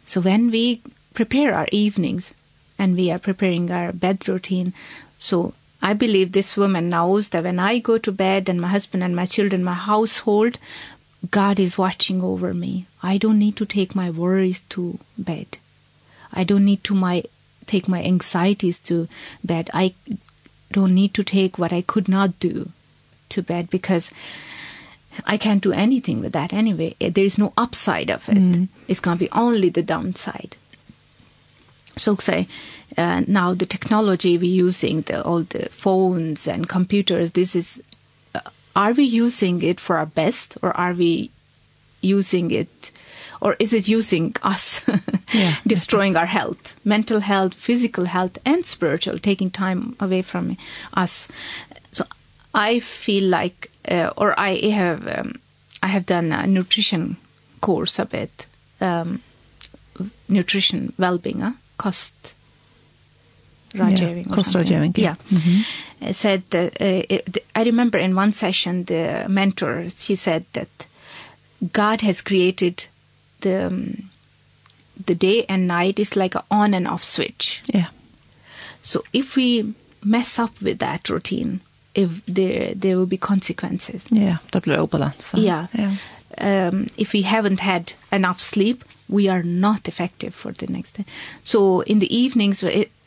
[0.03, 0.81] So when we
[1.13, 2.33] prepare our evenings
[2.79, 4.71] and we are preparing our bed routine
[5.17, 9.03] so i believe this woman knows that when i go to bed and my husband
[9.03, 10.59] and my children my household
[11.31, 12.85] god is watching over me.
[13.01, 15.57] I don't need to take my worries to bed.
[16.31, 17.23] I don't need to my
[17.65, 19.07] take my anxieties to
[19.43, 19.69] bed.
[19.73, 19.93] I
[20.71, 22.69] don't need to take what i could not do
[23.29, 24.11] to bed because
[25.25, 26.95] I can't do anything with that anyway.
[26.99, 28.37] There is no upside of it.
[28.37, 28.67] Mm.
[28.87, 30.55] It's going to be only the downside.
[31.95, 32.47] So say
[32.97, 37.81] uh, now the technology we're using, the, all the phones and computers, this is,
[38.35, 38.41] uh,
[38.75, 41.31] are we using it for our best or are we
[42.01, 42.91] using it
[43.41, 44.87] or is it using us
[45.33, 50.57] yeah, destroying our health mental health physical health and spiritual taking time away from
[50.93, 51.27] us
[52.57, 55.39] I feel like uh, or I have um,
[55.83, 57.17] I have done a nutrition
[57.61, 58.47] course a bit
[58.81, 59.21] um
[60.27, 62.35] nutrition well-being uh, cost
[63.73, 64.25] Rajaving.
[64.29, 64.93] Yeah, cost Rajaving.
[64.95, 65.15] Yeah.
[65.29, 65.39] yeah.
[65.39, 66.09] Mm -hmm.
[66.09, 70.87] I said that, uh, it, I remember in one session the mentor she said that
[71.73, 72.87] God has created
[73.41, 74.09] the um,
[75.05, 77.61] the day and night is like an on and off switch.
[77.73, 77.89] Yeah.
[78.81, 81.59] So if we mess up with that routine,
[81.97, 84.05] if there there will be consequences.
[84.11, 85.33] Yeah, that blir obalans.
[85.33, 85.67] Yeah.
[85.73, 85.95] yeah.
[86.37, 91.05] Um if we haven't had enough sleep, we are not effective for the next day.
[91.43, 92.63] So in the evenings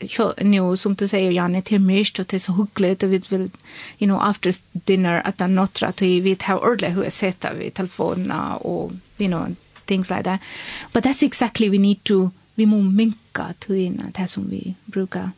[0.09, 3.49] så nu som du säger Janne till mest och till så hugglet och vi vill
[3.99, 7.53] you know after dinner at den några att vi vet hur ordla hur jag sätter
[7.53, 10.41] vi telefonerna och you know things like that.
[10.93, 15.31] But that's exactly we need to vi må minka till in det som vi brukar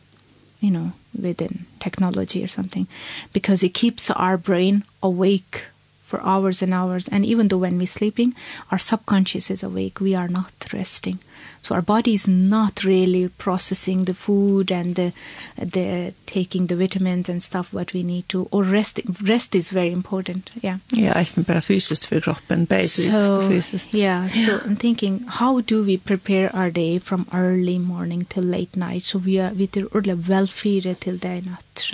[0.64, 2.88] you know, within technology or something,
[3.32, 5.66] because it keeps our brain awake
[6.04, 7.08] for hours and hours.
[7.08, 8.34] And even though when we're sleeping,
[8.72, 10.00] our subconscious is awake.
[10.00, 11.18] We are not resting.
[11.64, 15.12] So our body is not really processing the food and the
[15.56, 19.90] the taking the vitamins and stuff what we need to or rest rest is very
[19.90, 20.50] important.
[20.62, 20.78] Yeah.
[20.92, 23.94] Yeah, it's not bara fysiskt för kroppen, basic so, fysiskt.
[23.94, 24.60] Yeah, so yeah.
[24.66, 29.18] I'm thinking how do we prepare our day from early morning till late night so
[29.18, 31.86] we are with ordla well fire till day natt.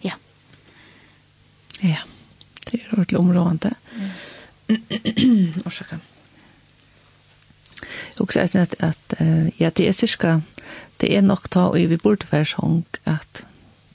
[0.00, 0.12] Ja.
[1.80, 1.98] Ja.
[2.70, 3.74] Det är ordentligt område.
[4.68, 5.52] Mm.
[5.64, 5.98] Orsaka
[8.20, 10.42] också är att uh, ja det är cirka
[10.96, 13.44] det är nog ta och vi borde försång att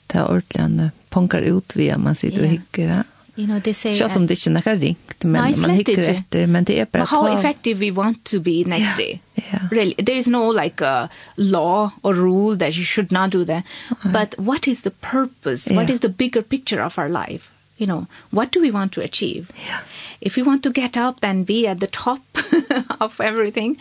[0.06, 3.04] ta ordlande punkar ut via man sitter och hickar.
[3.36, 3.94] You know, they say...
[3.98, 7.06] Kjøtt om det ikke er ringt, men no, man hikker etter, men det er bare...
[7.10, 8.96] How effective we want to be next yeah.
[8.96, 9.20] day.
[9.38, 9.64] Yeah.
[9.72, 13.64] Really, there is no like a law or rule that you should not do that.
[13.90, 14.12] Okay.
[14.12, 15.66] But what is the purpose?
[15.66, 15.80] Yeah.
[15.80, 17.50] What is the bigger picture of our life?
[17.78, 19.50] you know what do we want to achieve?
[19.68, 19.80] Yeah.
[20.20, 22.20] if we want to get up and be at the top
[23.00, 23.76] of everything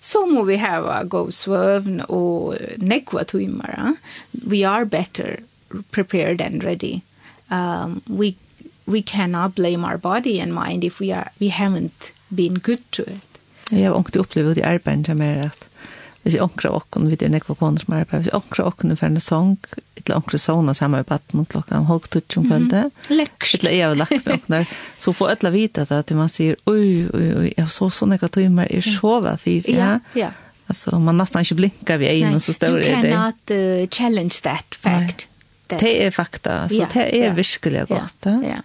[0.00, 3.96] so mo we have a go swerve or nekwa tuimara.
[4.48, 5.38] We are better
[5.90, 7.02] prepared and ready.
[7.50, 8.36] Um we
[8.86, 13.02] we cannot blame our body and mind if we are we haven't been good to
[13.02, 13.20] it.
[13.70, 15.68] Jeg har också opplevd i arbetet med at
[16.22, 19.06] hvis jeg ånkra åkken, vi er nekva koner som arbeid, hvis jeg ångrer åkken for
[19.08, 19.56] en sång,
[19.96, 23.88] eller ångrer såna samme i baden om halv han om tutsi om kvelde, eller jeg
[23.88, 27.74] har lagt med der, så får alle vite at man sier, oi, oi, oi, jeg
[27.74, 30.28] så sånne ekka timer, jeg sova fyra, ja, ja.
[30.28, 30.32] ja.
[30.70, 32.90] Altså, man nesten ikke blinkar vid en och så står det det.
[32.92, 35.26] You cannot uh, challenge that fact.
[35.68, 35.80] That...
[35.80, 38.28] Det er fakta, så ja, det er ja, verkligen gott.
[38.30, 38.60] Ja, ja.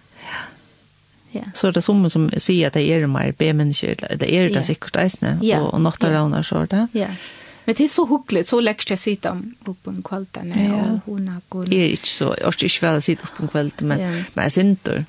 [1.30, 1.42] Ja.
[1.54, 5.60] Så det som som säger att det är mer B-människor, det är det säkert eisne,
[5.60, 6.86] och något av de där så där.
[6.92, 7.06] Ja.
[7.68, 10.72] Men det är så huggligt, så läggs jag sitta upp om kvällen.
[10.72, 10.92] Ja.
[10.92, 11.64] Och hon går...
[11.64, 14.22] Det är inte så, jag ska inte väl sitta upp om kvällen, men, yeah.
[14.34, 15.04] men jag synter.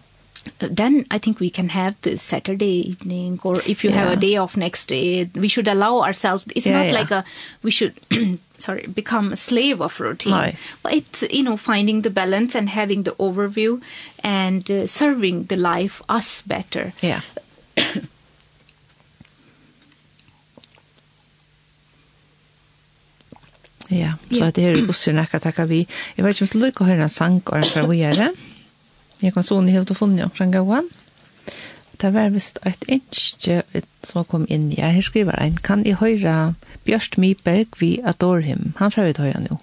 [0.76, 4.03] Then I think we can have this Saturday evening or if you yeah.
[4.03, 7.01] have a day off next day, we should allow ourselves, it's yeah, not yeah.
[7.01, 7.24] like a,
[7.62, 7.93] we should...
[8.57, 10.51] sorry become a slave of routine no.
[10.84, 13.82] but it's you know finding the balance and having the overview
[14.22, 17.22] and uh, serving the life us better yeah
[23.90, 25.80] Ja, så det er bussen jeg kan takke vi.
[26.18, 28.30] Jeg vet ikke om jeg skal høre en sang og en fra vi gjør det.
[29.20, 30.90] Jeg kan sånn i høyde og funnet om omkring gåan.
[32.00, 33.64] Det var vist et innskje
[34.08, 34.70] som kom inn.
[34.72, 35.58] Ja, her skriver en.
[35.66, 36.54] Kan jeg høre
[36.88, 38.72] Bjørst Myberg vi adore him?
[38.78, 39.58] Han fra vi høre nå.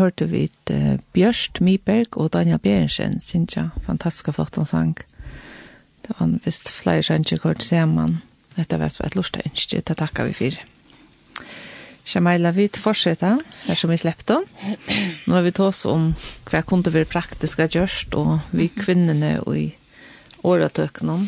[0.00, 3.70] hørte vi et uh, Bjørst Myberg og Daniel Bjørnsen, synes jeg.
[3.86, 4.96] Fantastisk flott han sang.
[6.06, 8.18] Det var vist flere sanger kort sammen.
[8.56, 10.60] Dette var et lort ønske, det takker vi for.
[12.10, 14.40] Shamaila, vi fortsetter her som vi slepte.
[15.26, 16.08] Nå har vi tås oss om
[16.50, 19.68] hva kunne vi praktiska gjørst, og vi kvinnene og i
[20.42, 21.20] åretøkene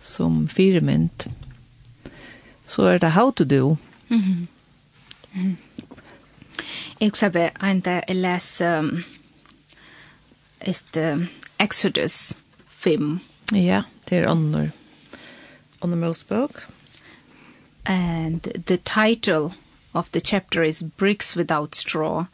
[0.00, 1.26] som firemynd.
[2.66, 3.76] Så er det how to do.
[4.08, 4.46] Mm -hmm.
[5.34, 5.73] Mm -hmm.
[7.00, 9.04] Jeg husker bare en dag jeg leser um,
[10.60, 11.28] este,
[11.58, 12.32] Exodus
[12.68, 13.20] 5.
[13.52, 14.70] Ja, det er Annor.
[15.82, 16.66] andre Mosebok.
[17.86, 19.54] And the title
[19.92, 22.24] of the chapter is Bricks Without Straw.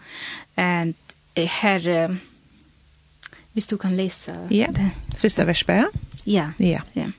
[0.57, 0.95] And
[1.37, 2.21] her, um,
[3.53, 4.33] hvis du kan lese...
[4.51, 4.91] Ja, det.
[5.17, 5.89] første versbæret.
[6.27, 6.51] Ja.
[6.59, 6.81] Ja.
[6.95, 7.11] Ja.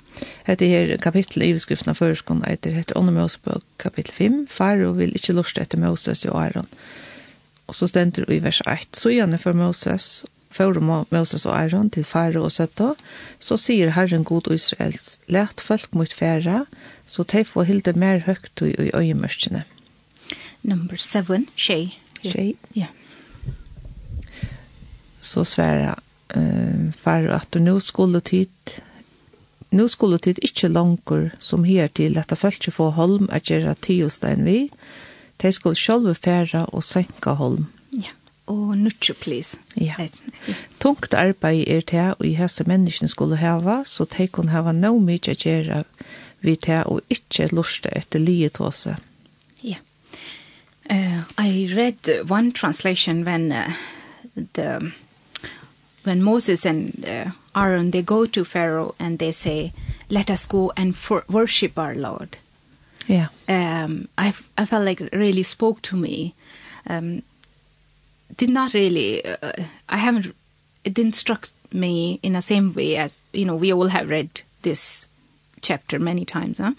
[0.56, 4.48] Det her kapittel i beskriften av førskolen heter heter Ånne Mosebok kapittel 5.
[4.48, 6.68] Faro vil ikke luste etter Moses og Aaron.
[6.70, 7.11] Ja
[7.72, 12.04] Og så stender i vers 1, så gjerne for Moses, for Moses og Aaron til
[12.04, 12.90] fære og søtta,
[13.40, 16.66] så sier Herren god og Israels, let folk mot fære,
[17.08, 19.64] så de får hilde mer høgt og i øyemørkene.
[20.68, 21.94] Number 7, tjej.
[22.22, 22.54] Tjej.
[22.76, 22.92] Ja.
[25.22, 25.96] Så sværa
[26.36, 28.82] uh, fære at du nå skulle tid,
[29.72, 34.44] nu skulle tid ikkje langer som her til at folk få holm at gjøre tiostein
[34.46, 34.68] vi,
[35.42, 37.68] de skulle sjølve fære og senke holm.
[37.94, 38.14] Ja,
[38.48, 39.58] og nutje, please.
[39.78, 39.96] Ja.
[40.80, 44.98] Tungt arbeid er det, og i hese menneskene skulle hava, så de kunne hava no
[45.00, 45.84] mye å gjøre
[46.42, 48.98] vi det, og ikke luste etter livet hos seg.
[49.62, 49.78] Ja.
[50.90, 53.74] Uh, I read one translation when uh,
[54.54, 54.92] the
[56.04, 59.72] when Moses and uh, Aaron they go to Pharaoh and they say
[60.10, 62.38] let us go and for worship our Lord.
[63.08, 63.28] Yeah.
[63.48, 66.34] Um, I, I felt like really spoke to me.
[66.88, 67.24] Um,
[68.38, 69.52] did not really, uh,
[69.90, 70.36] I haven't,
[70.84, 74.42] it didn't struck me in the same way as, you know, we all have read
[74.62, 75.08] this
[75.62, 76.58] chapter many times.
[76.58, 76.74] Huh?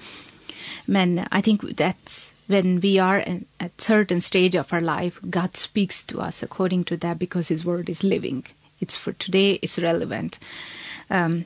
[0.87, 5.57] Men, I think that's when we are in a certain stage of our life, God
[5.57, 8.45] speaks to us according to that because his word is living.
[8.81, 10.39] It's for today, it's relevant.
[11.09, 11.45] Um,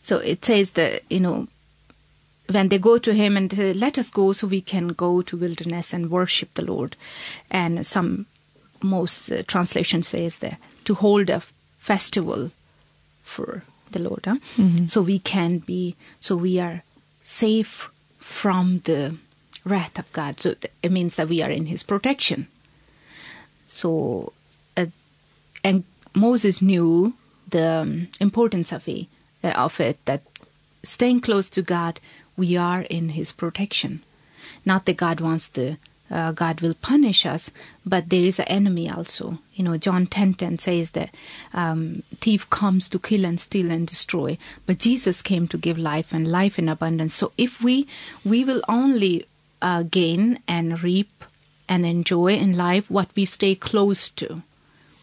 [0.00, 1.48] so it says that, you know,
[2.50, 5.36] when they go to him and say, let us go so we can go to
[5.36, 6.96] wilderness and worship the Lord.
[7.50, 8.26] And some
[8.82, 11.42] most uh, translation says there to hold a
[11.78, 12.50] festival
[13.22, 14.24] for the Lord.
[14.24, 14.38] Huh?
[14.56, 14.88] Mm -hmm.
[14.88, 16.82] So we can be so we are
[17.22, 19.14] safe from the
[19.64, 20.40] wrath of God.
[20.40, 22.46] So it means that we are in his protection.
[23.66, 23.90] So
[24.76, 24.86] uh,
[25.62, 27.12] and Moses knew
[27.50, 29.06] the um, importance of it,
[29.44, 30.22] uh, of it that
[30.82, 32.00] staying close to God
[32.38, 34.02] we are in his protection.
[34.64, 35.76] Not that God wants to
[36.10, 37.50] uh, God will punish us,
[37.84, 39.38] but there is an enemy also.
[39.54, 41.10] You know, John 10, 10 says that
[41.52, 46.12] um, thief comes to kill and steal and destroy, but Jesus came to give life
[46.12, 47.14] and life in abundance.
[47.14, 47.86] So if we,
[48.24, 49.26] we will only
[49.60, 51.24] uh, gain and reap
[51.68, 54.42] and enjoy in life what we stay close to,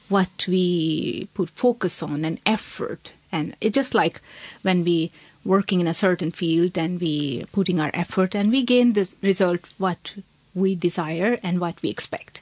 [0.10, 3.14] what we put focus on and effort.
[3.32, 4.22] And it's just like
[4.64, 5.12] when we
[5.46, 9.62] working in a certain field and we putting our effort and we gain the result
[9.78, 10.16] what
[10.54, 12.42] we desire and what we expect.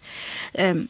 [0.57, 0.89] Um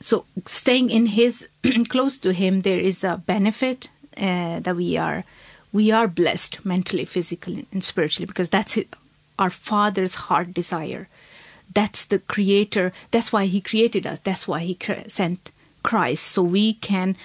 [0.00, 1.48] so staying in his
[1.88, 5.24] close to him there is a benefit uh, that we are
[5.72, 8.94] we are blessed mentally physically and spiritually because that's it,
[9.38, 11.08] our father's heart desire.
[11.72, 14.76] That's the creator that's why he created us that's why he
[15.06, 17.16] sent Christ so we can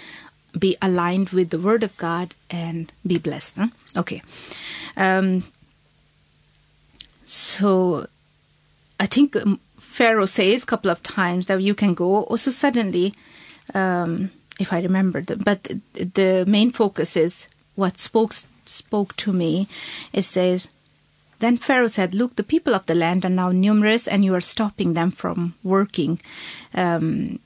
[0.58, 3.58] be aligned with the word of God and be blessed.
[3.58, 3.68] Huh?
[3.97, 4.22] Okay.
[4.97, 5.43] Um
[7.26, 8.08] so
[8.99, 9.36] I think
[9.80, 13.14] Pharaoh says a couple of times that you can go also suddenly
[13.74, 18.34] um if I remember the, but the, the main focus is what spoke
[18.66, 19.68] spoke to me
[20.14, 20.70] it says
[21.39, 24.41] Then Pharaoh said, Look, the people of the land are now numerous, and you are
[24.41, 26.20] stopping them from working.
[26.74, 27.39] Um,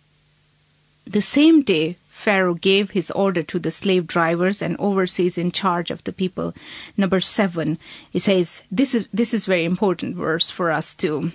[1.06, 5.90] the same day, Pharaoh gave his order to the slave drivers and overseers in charge
[5.90, 6.54] of the people.
[6.98, 7.78] Number seven,
[8.12, 11.32] it says, this is, this is very important verse for us to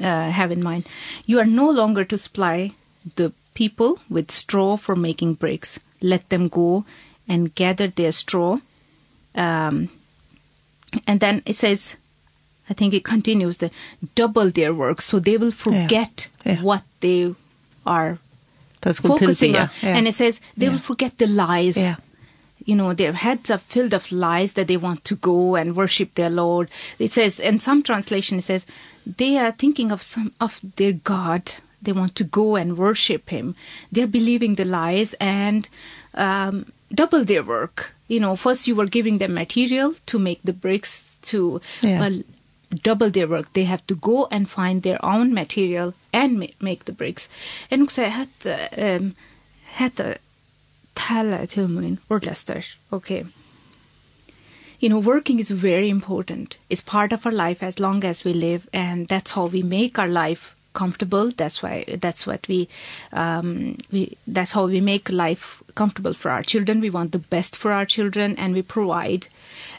[0.00, 0.86] uh, have in mind.
[1.26, 2.74] You are no longer to supply
[3.16, 5.80] the people with straw for making bricks.
[6.00, 6.84] Let them go
[7.26, 8.60] and gather their straw.
[9.34, 9.88] Um,
[11.08, 11.96] and then it says,
[12.70, 13.70] I think it continues, the
[14.14, 16.52] double their work, so they will forget yeah.
[16.52, 16.62] Yeah.
[16.62, 17.34] what they
[17.84, 18.18] are
[18.84, 19.70] That's what focusing on.
[19.82, 20.72] And it says they yeah.
[20.72, 21.76] will forget the lies.
[21.76, 21.96] Yeah.
[22.64, 26.14] You know, their heads are filled of lies that they want to go and worship
[26.14, 26.70] their Lord.
[26.98, 28.64] It says, in some translation, it says,
[29.04, 31.52] they are thinking of some of their God.
[31.82, 33.54] They want to go and worship him.
[33.92, 35.68] They're believing the lies and
[36.14, 37.94] um, double their work.
[38.08, 42.02] You know, first you were giving them material to make the bricks to yeah.
[42.02, 42.10] uh,
[42.82, 43.52] double their work.
[43.52, 47.28] They have to go and find their own material and ma make the bricks.
[47.70, 48.46] And också att
[48.78, 49.14] um,
[49.64, 50.14] hetta
[50.94, 52.76] tala til mun ordlastar.
[52.90, 53.24] Okay.
[54.80, 56.58] You know, working is very important.
[56.68, 59.98] It's part of our life as long as we live and that's how we make
[59.98, 61.30] our life comfortable.
[61.30, 62.68] That's why that's what we
[63.12, 66.80] um we that's how we make life comfortable for our children.
[66.80, 69.26] We want the best for our children and we provide.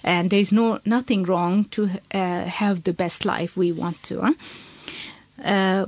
[0.03, 4.21] And there is no nothing wrong to uh, have the best life we want to
[4.21, 4.33] huh?
[5.43, 5.85] uh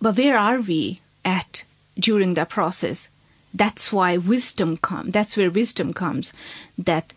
[0.00, 1.64] but where are we at
[1.98, 3.08] during the process?
[3.54, 6.32] That's why wisdom comes that's where wisdom comes
[6.76, 7.14] that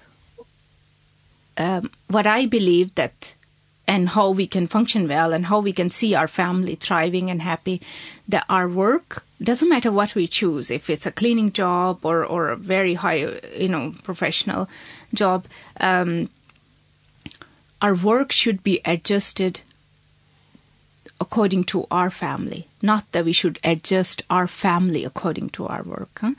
[1.57, 3.35] um what i believe that
[3.87, 7.41] and how we can function well and how we can see our family thriving and
[7.41, 7.81] happy
[8.27, 12.49] that our work doesn't matter what we choose if it's a cleaning job or or
[12.49, 14.67] a very high you know professional
[15.13, 15.45] job
[15.79, 16.29] um
[17.81, 19.61] our work should be adjusted
[21.21, 26.19] according to our family not that we should adjust our family according to our work
[26.21, 26.33] huh?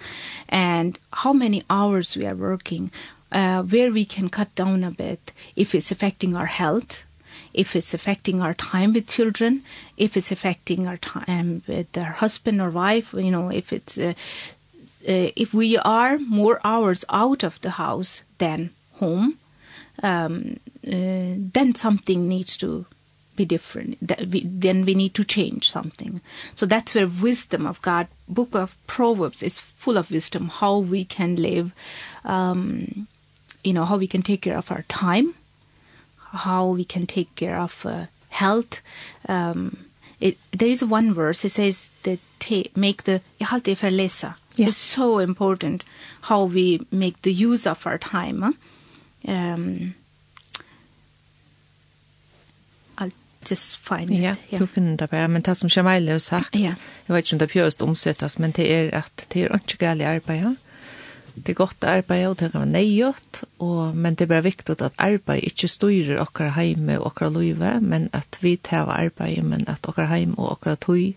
[0.49, 2.90] and how many hours we are working
[3.30, 7.03] uh, where we can cut down a bit if it's affecting our health
[7.59, 9.62] if it's affecting our time with children,
[9.96, 14.14] if it's affecting our time with our husband or wife, you know, if it's uh,
[15.09, 19.38] uh, if we are more hours out of the house than home,
[20.02, 22.86] um uh, then something needs to
[23.34, 26.20] be different that we, then we need to change something.
[26.54, 31.04] So that's where wisdom of god book of proverbs is full of wisdom how we
[31.04, 31.74] can live
[32.24, 33.09] um
[33.64, 35.34] you know how we can take care of our time
[36.33, 38.81] how we can take care of uh, health
[39.29, 39.79] um
[40.20, 42.20] it there is one verse it says that
[42.76, 44.68] make the halte verlesa yeah.
[44.68, 45.85] it's so important
[46.22, 48.53] how we make the use of our time huh?
[49.33, 49.95] um
[52.99, 53.12] I'll
[53.45, 54.18] just find it.
[54.18, 54.59] Ja, yeah.
[54.59, 56.74] du finner det bare, men det som Shamaila har sagt, yeah.
[57.07, 60.03] jeg vet ikke om det pjøst omsettes, men det er at det er ikke galt
[60.03, 60.55] arbeid, ja?
[61.45, 64.76] det er godt arbeid, og det kan være nøyot, og, men det er bare viktig
[64.84, 69.64] at arbeid ikke styrer okkar heime og okkar løyve, men at vi tar arbeid, men
[69.68, 71.14] at okkar heim og okkar tøy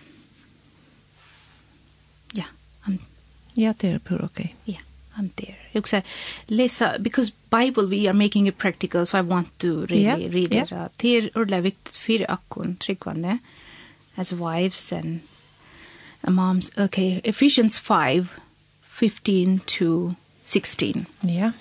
[3.58, 4.54] Yeah, er pur okay.
[4.68, 4.82] Yeah,
[5.18, 5.56] I'm there.
[5.74, 6.04] You say,
[6.48, 10.54] Lisa, because Bible we are making it practical, so I want to really yeah, read
[10.54, 10.64] yeah.
[10.64, 10.72] it.
[10.72, 13.38] Uh, det är ordentligt viktigt för akkon, tryggvande,
[14.16, 15.20] as wives and
[16.28, 16.72] uh, moms.
[16.78, 18.28] Okay, Ephesians 5,
[18.88, 21.06] 15 to 16.
[21.24, 21.52] Yeah.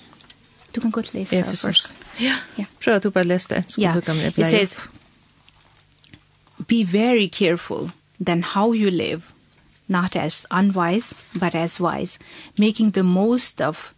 [0.71, 1.61] Du kan godt läsa Ephesus.
[1.61, 1.93] först.
[2.17, 2.35] Ja.
[2.55, 2.65] ja.
[2.79, 3.95] Prøv at du bare läser det, så yeah.
[3.95, 4.17] du kan.
[4.17, 4.79] It says,
[6.67, 7.91] be very careful
[8.25, 9.21] then how you live–
[9.87, 12.19] not as unwise, but as wise,
[12.57, 13.93] making the most of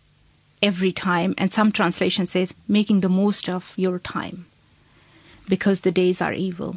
[0.61, 1.33] every time.
[1.37, 4.45] And some translation says, making the most of your time,
[5.49, 6.75] because the days are evil.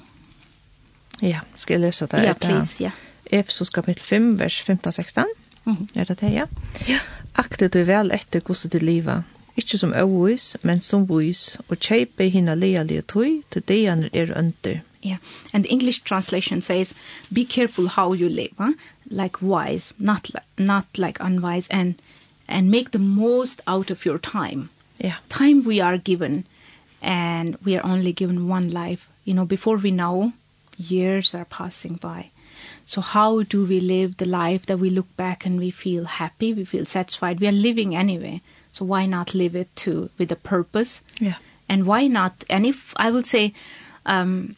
[1.22, 2.22] Ja, skal jeg lese det?
[2.22, 2.90] Ja, please, ja.
[3.32, 5.24] Efesos kapitel 5, vers 15-16.
[5.64, 5.88] Mm.
[5.94, 6.46] Er det det, ja?
[6.88, 6.98] Ja.
[7.34, 9.24] Akte du vel etter hvordan du livet,
[9.56, 14.80] Ikke som øvis, men som vis, og kjeipe hinna lealige tøy til deianer er under.
[15.02, 15.18] Yeah.
[15.52, 16.94] And the English translation says,
[17.32, 18.72] be careful how you live, huh?
[19.10, 22.00] like wise, not li not like unwise, and,
[22.48, 24.70] and make the most out of your time.
[24.98, 25.16] Yeah.
[25.28, 26.44] Time we are given,
[27.00, 29.08] and we are only given one life.
[29.24, 30.32] You know, before we know,
[30.78, 32.30] years are passing by.
[32.84, 36.52] So how do we live the life that we look back and we feel happy,
[36.52, 37.40] we feel satisfied?
[37.40, 38.40] We are living anyway.
[38.72, 41.02] So why not live it too with a purpose?
[41.20, 41.36] Yeah.
[41.68, 42.44] And why not?
[42.48, 43.54] And if I will say
[44.04, 44.56] um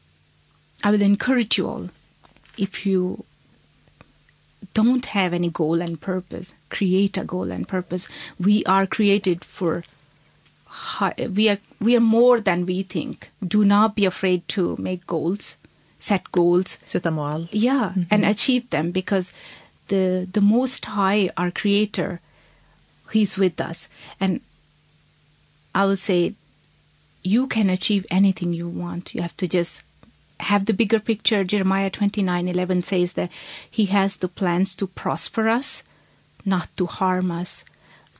[0.84, 1.88] I will encourage you all,
[2.58, 3.24] if you
[4.74, 8.06] don't have any goal and purpose, create a goal and purpose.
[8.38, 9.84] We are created for
[11.30, 13.30] we are we are more than we think.
[13.46, 15.56] Do not be afraid to make goals,
[15.98, 17.48] set goals, set them all.
[17.50, 18.06] Yeah, mm -hmm.
[18.10, 19.32] and achieve them because
[19.88, 22.20] the the most high our creator
[23.12, 23.88] he's with us
[24.20, 24.40] and
[25.74, 26.34] I would say
[27.22, 29.14] you can achieve anything you want.
[29.14, 29.82] You have to just
[30.40, 31.44] have the bigger picture.
[31.44, 33.30] Jeremiah 29:11 says that
[33.70, 35.82] he has the plans to prosper us,
[36.44, 37.64] not to harm us,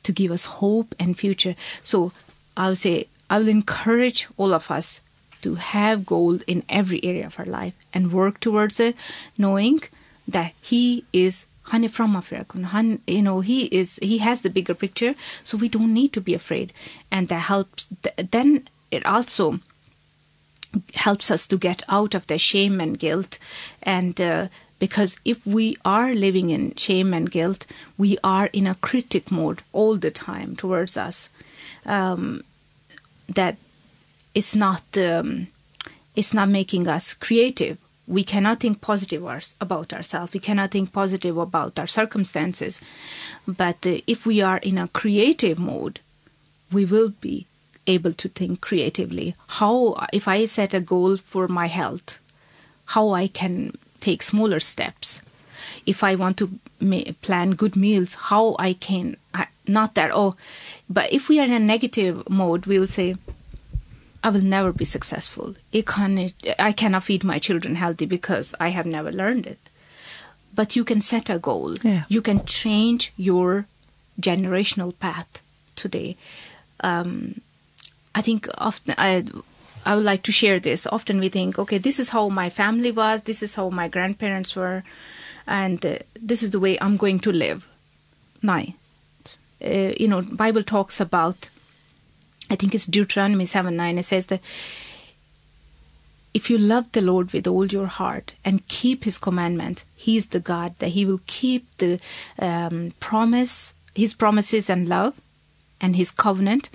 [0.03, 1.55] to give us hope and future.
[1.83, 2.11] So
[2.55, 5.01] I would say I will encourage all of us
[5.41, 8.95] to have goal in every area of our life and work towards it
[9.37, 9.81] knowing
[10.27, 12.61] that he is Hani from Africa.
[12.63, 16.21] Han, you know, he is he has the bigger picture, so we don't need to
[16.21, 16.71] be afraid.
[17.11, 17.87] And that helps.
[18.03, 19.59] Th then it also
[20.93, 23.39] helps us to get out of the shame and guilt.
[23.83, 24.47] And uh,
[24.79, 27.65] because if we are living in shame and guilt
[27.97, 31.29] we are in a critic mode all the time towards us.
[31.85, 32.43] Um
[33.27, 33.57] that
[34.33, 35.47] it's not um
[36.15, 37.77] it's not making us creative.
[38.07, 39.23] We cannot think positive
[39.59, 40.33] about ourselves.
[40.33, 42.79] We cannot think positive about our circumstances.
[43.47, 45.99] But uh, if we are in a creative mode
[46.71, 47.47] we will be
[47.87, 49.35] able to think creatively.
[49.47, 52.19] How, if I set a goal for my health,
[52.85, 55.21] how I can take smaller steps.
[55.85, 56.59] If I want to
[57.21, 60.35] plan good meals, how I can, I, not that, oh,
[60.89, 63.15] but if we are in a negative mode, we will say,
[64.23, 65.55] I will never be successful.
[65.73, 69.59] I, can, I cannot feed my children healthy because I have never learned it.
[70.53, 71.75] But you can set a goal.
[71.83, 72.05] Yeah.
[72.07, 73.67] You can change your
[74.19, 75.41] generational path
[75.75, 76.15] today.
[76.79, 77.41] Um,
[78.15, 79.25] I think often I
[79.85, 80.87] I would like to share this.
[80.87, 84.55] Often we think, okay, this is how my family was, this is how my grandparents
[84.55, 84.83] were,
[85.45, 87.67] and uh, this is the way I'm going to live.
[88.41, 88.63] No.
[89.63, 91.49] Uh, you know, Bible talks about,
[92.49, 94.41] I think it's Deuteronomy 7, 9, it says that
[96.33, 100.27] if you love the Lord with all your heart and keep his commandment, he is
[100.27, 101.99] the God that he will keep the
[102.39, 105.13] um, promise, his promises and love
[105.79, 106.69] and his covenant,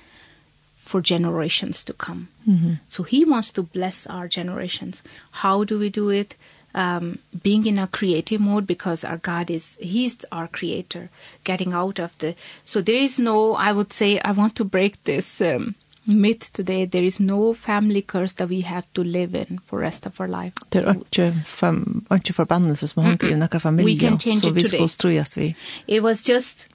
[0.90, 2.26] for generations to come.
[2.44, 2.74] Mm -hmm.
[2.88, 5.02] So he wants to bless our generations.
[5.30, 6.36] How do we do it?
[6.74, 11.08] Um being in a creative mode because our God is he's our creator,
[11.44, 12.34] getting out of the
[12.64, 15.74] so there is no I would say I want to break this um
[16.04, 20.06] myth today there is no family curse that we have to live in for rest
[20.06, 20.52] of our life.
[20.68, 23.94] Det är inte fem inte förbannelse som har i några familjer.
[23.94, 24.88] We can change so it today.
[24.88, 25.54] Så vi vi.
[25.86, 26.68] It was just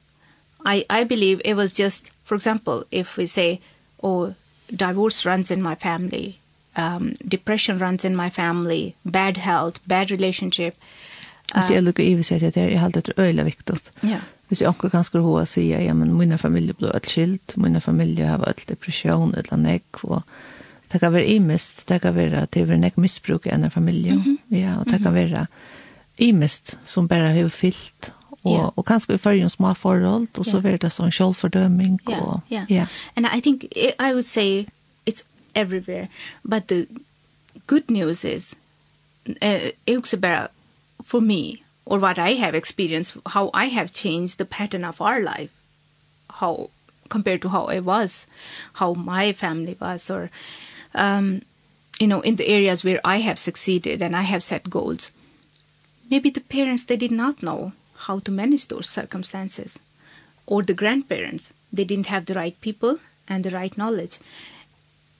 [0.65, 3.59] I I believe it was just for example if we say
[3.99, 4.33] oh,
[4.69, 6.39] divorce runs in my family,
[6.75, 10.75] um, depression runs in my family, bad health, bad relationship.
[11.53, 13.75] Hvis jeg lukker i och säger det är helt ett öjla viktig.
[14.01, 14.19] Ja.
[14.47, 17.81] Hvis jeg akkurat kan skulle hva sier, ja, men mine familie ble et skilt, mine
[17.81, 20.21] familie har vært depresjon, et eller annet, og
[20.91, 24.19] det kan være imest, det kan være at det er nek misbruk i en familie,
[24.51, 25.47] ja, og det kan være
[26.17, 28.11] imest som bare har fyllt
[28.45, 28.71] og yeah.
[28.75, 32.71] og kanskje i en små forhold og så blir det sånn selvfordømming og yeah, yeah.
[32.71, 32.87] yeah.
[33.15, 33.65] And I think
[33.99, 34.67] I would say
[35.05, 35.23] it's
[35.55, 36.07] everywhere
[36.43, 36.87] but the
[37.67, 38.55] good news is
[39.41, 40.49] uh, it's about
[41.03, 45.19] for me or what I have experienced how I have changed the pattern of our
[45.21, 45.51] life
[46.29, 46.69] how
[47.09, 48.27] compared to how I was
[48.73, 50.29] how my family was or
[50.93, 51.41] um
[51.99, 55.11] you know in the areas where I have succeeded and I have set goals
[56.11, 57.71] maybe the parents they did not know
[58.07, 59.79] how to manage those circumstances.
[60.45, 64.19] Or the grandparents, they didn't have the right people and the right knowledge.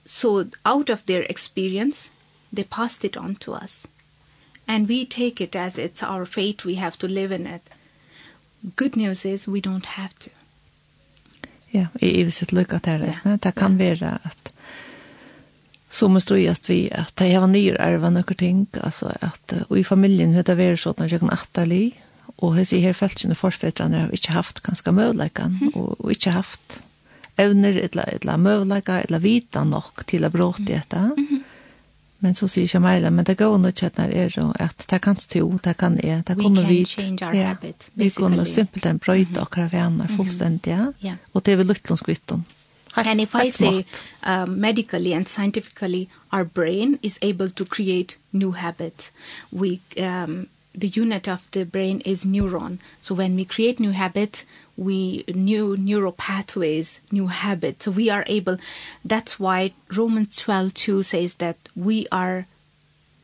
[0.04, 2.10] So out of their experience,
[2.52, 3.88] they passed it on to us.
[4.68, 7.62] And we take it as it's our fate, we have to live in it.
[8.76, 10.30] Good news is we don't have to.
[11.70, 13.38] Ja, i evigt lycka till det.
[13.42, 14.54] Det kan vara att
[15.88, 19.78] som måste vi att vi att det har nyr ärva några ting alltså att och
[19.78, 21.64] i familjen vet det är så att jag kan åtta
[22.38, 25.70] og jeg sier her følelsene forfedrene har ikke haft ganske møvleggen, mm.
[25.74, 26.80] og, og ikke haft
[27.38, 31.00] evner eller, eller møvleika, eller vita nok til å bråte dette.
[31.16, 31.44] Mm.
[32.24, 35.18] Men så sier Jamila, men det går nok ikke at det er at det kan
[35.20, 36.80] stå, det kan er, det kommer vi.
[36.80, 38.04] We can change our ja, habit, basically.
[38.04, 39.42] Vi kunne simpelthen brøyde mm -hmm.
[39.42, 41.06] akkurat venner fullstendig, mm -hmm.
[41.06, 41.16] yeah.
[41.32, 42.44] og det er vel lyttelånskvitten.
[42.96, 43.84] And if I say
[44.26, 49.12] uh, medically and scientifically, our brain is able to create new habits.
[49.52, 54.44] We um, the unit of the brain is neuron so when we create new habits
[54.76, 58.58] we new neural pathways new habits so we are able
[59.04, 62.46] that's why Romans 12:2 says that we are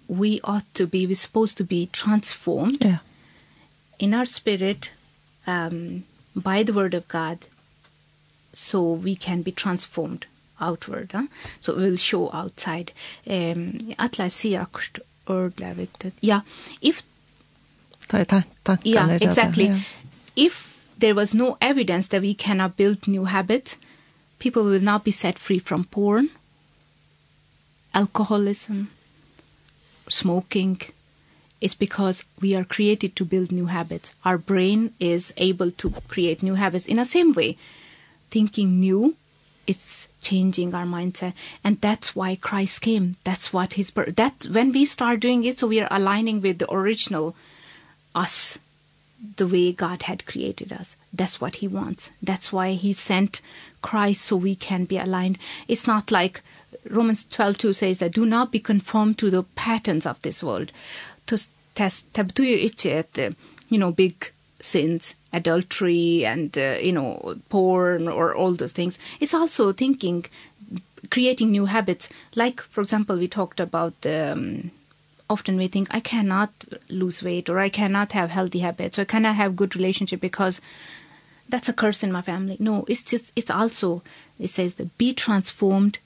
[0.08, 2.98] we ought to be we're supposed to be transformed yeah.
[3.98, 4.90] in our spirit
[5.46, 7.46] um by the word of God
[8.52, 10.26] so we can be transformed
[10.60, 11.26] outward huh?
[11.60, 12.92] so it will show outside
[13.26, 16.42] um atla siakst or viktigt ja
[16.80, 17.02] if
[18.24, 19.12] ta tankarna.
[19.12, 19.64] Ja, exactly.
[19.64, 19.80] Yeah.
[20.36, 23.76] If there was no evidence that we cannot build new habits,
[24.38, 26.30] people will not be set free from porn,
[27.94, 28.88] alcoholism,
[30.08, 30.78] smoking.
[31.62, 34.12] is because we are created to build new habits.
[34.24, 37.56] Our brain is able to create new habits in a same way.
[38.30, 39.14] Thinking new,
[39.66, 43.16] it's changing our mindset and that's why Christ came.
[43.22, 46.70] That's what his that when we start doing it so we are aligning with the
[46.70, 47.36] original
[48.14, 48.58] us
[49.36, 50.96] the way God had created us.
[51.12, 52.10] That's what he wants.
[52.22, 53.40] That's why he sent
[53.80, 55.38] Christ so we can be aligned.
[55.68, 56.42] It's not like
[56.88, 60.72] Romans 12:2 says that do not be conformed to the patterns of this world.
[61.26, 61.38] To
[61.74, 63.34] test tabtuir
[63.68, 68.98] you know big sins, adultery and uh, you know porn or all those things.
[69.20, 70.26] It's also thinking
[71.10, 74.70] creating new habits like for example we talked about the um,
[75.32, 76.50] often we think I cannot
[76.88, 80.60] lose weight or I cannot have healthy habits or I cannot have good relationship because
[81.48, 82.56] that's a curse in my family.
[82.58, 84.02] No, it's just it's also
[84.38, 85.98] it says that be transformed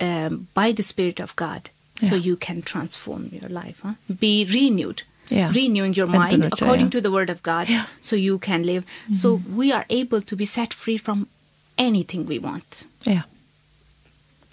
[0.00, 2.10] um by the spirit of God yeah.
[2.10, 3.94] so you can transform your life, huh?
[4.26, 5.02] Be renewed.
[5.30, 5.52] Yeah.
[5.54, 6.90] renewing your mind Infinite, according yeah.
[6.90, 7.84] to the word of God yeah.
[8.00, 9.16] so you can live mm -hmm.
[9.22, 11.26] so we are able to be set free from
[11.76, 13.24] anything we want yeah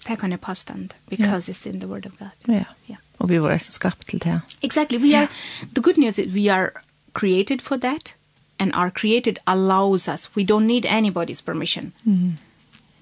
[0.04, 0.74] Tack on a pasta
[1.08, 1.56] because yeah.
[1.56, 4.40] it's in the word of God yeah yeah Og vi var resten skapt til det.
[4.62, 4.98] Exactly.
[4.98, 5.28] We are,
[5.74, 6.70] the good news is we are
[7.14, 8.14] created for that
[8.58, 10.28] and our created allows us.
[10.36, 11.92] We don't need anybody's permission.
[12.06, 12.32] Mm.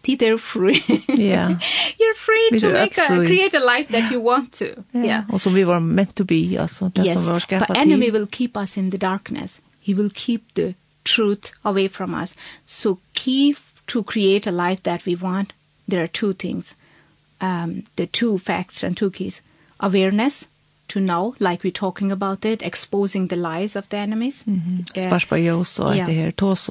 [0.03, 0.83] Tid They're free.
[1.09, 1.59] yeah.
[2.01, 3.27] You're free we to make a, free.
[3.27, 4.85] create a life that you want to.
[4.93, 5.05] Yeah.
[5.05, 5.25] yeah.
[5.33, 6.91] Og som vi var meant to be, altså.
[6.97, 9.61] Det yes, som var but but enemy will keep us in the darkness.
[9.81, 12.35] He will keep the truth away from us.
[12.67, 13.55] So key
[13.87, 15.53] to create a life that we want,
[15.89, 16.75] there are two things.
[17.41, 19.41] Um, the two facts and two keys
[19.77, 20.49] awareness
[20.87, 24.47] to know like we're talking about it exposing the lies of the enemies.
[24.47, 25.07] Mm -hmm.
[25.07, 26.69] sparspa så att det här tås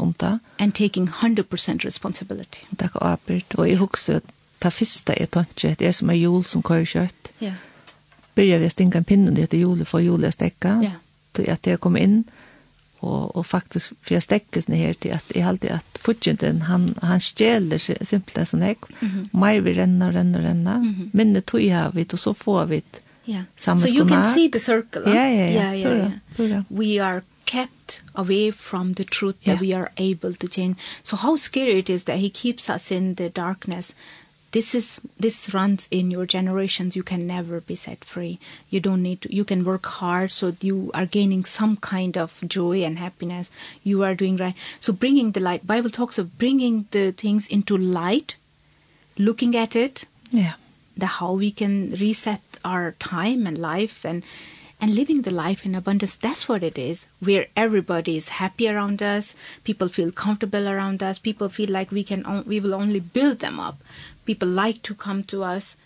[0.57, 2.59] and taking 100% responsibility.
[2.69, 4.23] Det är apert och i huxet
[4.63, 7.57] ta första är tanke det är som er jul som kör kött ja yeah.
[8.35, 11.53] börjar vi stinka en pinne det är jul för jul att stäcka ja yeah.
[11.53, 12.23] att det kommer in
[13.03, 16.93] og, og faktisk for jeg stekkes ned her til at jeg alltid at fortjenten han,
[17.03, 21.09] han stjeler simpelthen sånn jeg mm mer vi renner og renner og renner mm -hmm.
[21.13, 22.83] minne tog jeg vidt og så får vi
[23.27, 23.43] ja yeah.
[23.57, 25.93] samme so you can see the circle ja ja ja, ja,
[26.37, 26.63] ja, ja.
[26.69, 29.57] we are kept away from the truth yeah.
[29.57, 32.91] that we are able to change so how scary it is that he keeps us
[32.91, 33.95] in the darkness
[34.53, 36.95] this is this runs in your generations.
[36.95, 38.39] You can never be set free.
[38.69, 42.41] You don't need to you can work hard so you are gaining some kind of
[42.47, 43.51] joy and happiness.
[43.83, 44.55] You are doing right.
[44.79, 48.35] So bringing the light bible talks of bringing the things into light
[49.17, 50.05] looking at it.
[50.31, 50.53] Yeah.
[50.95, 54.23] The how we can reset our time and life and
[54.84, 59.01] and living the life in abundance that's what it is where everybody is happy around
[59.01, 63.39] us people feel comfortable around us people feel like we can we will only build
[63.39, 63.75] them up
[64.25, 65.77] people like to come to us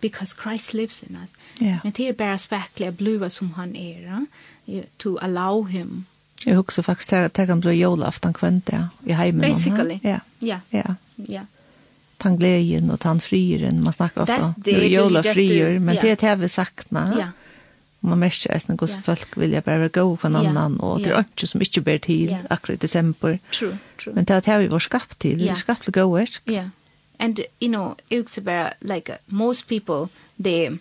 [0.00, 1.30] because Christ lives in us
[1.60, 1.80] yeah.
[1.84, 4.26] men det är bara verkliga bluva som han är
[4.66, 4.84] eh?
[4.96, 6.04] to allow him
[6.46, 9.50] Jeg husker faktisk at att kan bli julafton kvänt ja, i hemmen.
[9.50, 9.98] Basically.
[10.02, 10.20] Ja.
[10.38, 10.60] Ja.
[10.70, 10.94] Ja.
[11.16, 11.46] Ja
[12.16, 14.54] tan glädjen och tan frieren man snackar ofta.
[14.56, 16.04] Det är ju frier men yeah.
[16.04, 17.18] det är det vi saknar.
[17.18, 17.28] Ja.
[18.06, 19.02] Og man merker eisen hvordan yeah.
[19.02, 22.30] folk vilja bare gå på en annan, og det er ikke som ikke ber til
[22.30, 22.44] yeah.
[22.50, 23.38] akkurat i desember.
[23.52, 24.14] True, true.
[24.14, 25.58] Men det er det vi var skapt til, yeah.
[25.58, 26.42] skapt til gode versk.
[26.50, 26.68] Yeah.
[27.18, 30.78] And, you know, jeg også bare, like, most people, they,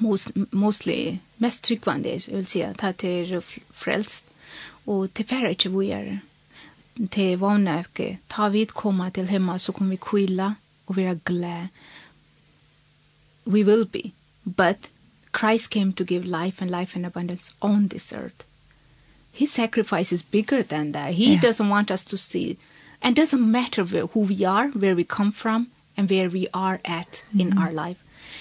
[0.00, 3.40] most, mostly, mest tryggvande, jeg vil si, at det er
[3.74, 4.24] frelst,
[4.86, 6.20] og det er ikke vi jeg
[6.96, 8.18] det vana ikke.
[8.28, 10.54] Ta vid komma til hemma så kommer vi kvilla
[10.86, 11.68] og vi er glad.
[13.46, 14.12] We will be,
[14.44, 14.90] but
[15.32, 18.44] Christ came to give life and life in abundance on this earth.
[19.32, 21.12] His sacrifice is bigger than that.
[21.12, 21.40] He yeah.
[21.40, 22.58] doesn't want us to see
[23.00, 26.80] and doesn't matter where, who we are, where we come from and where we are
[26.84, 27.40] at mm -hmm.
[27.40, 27.98] in our life.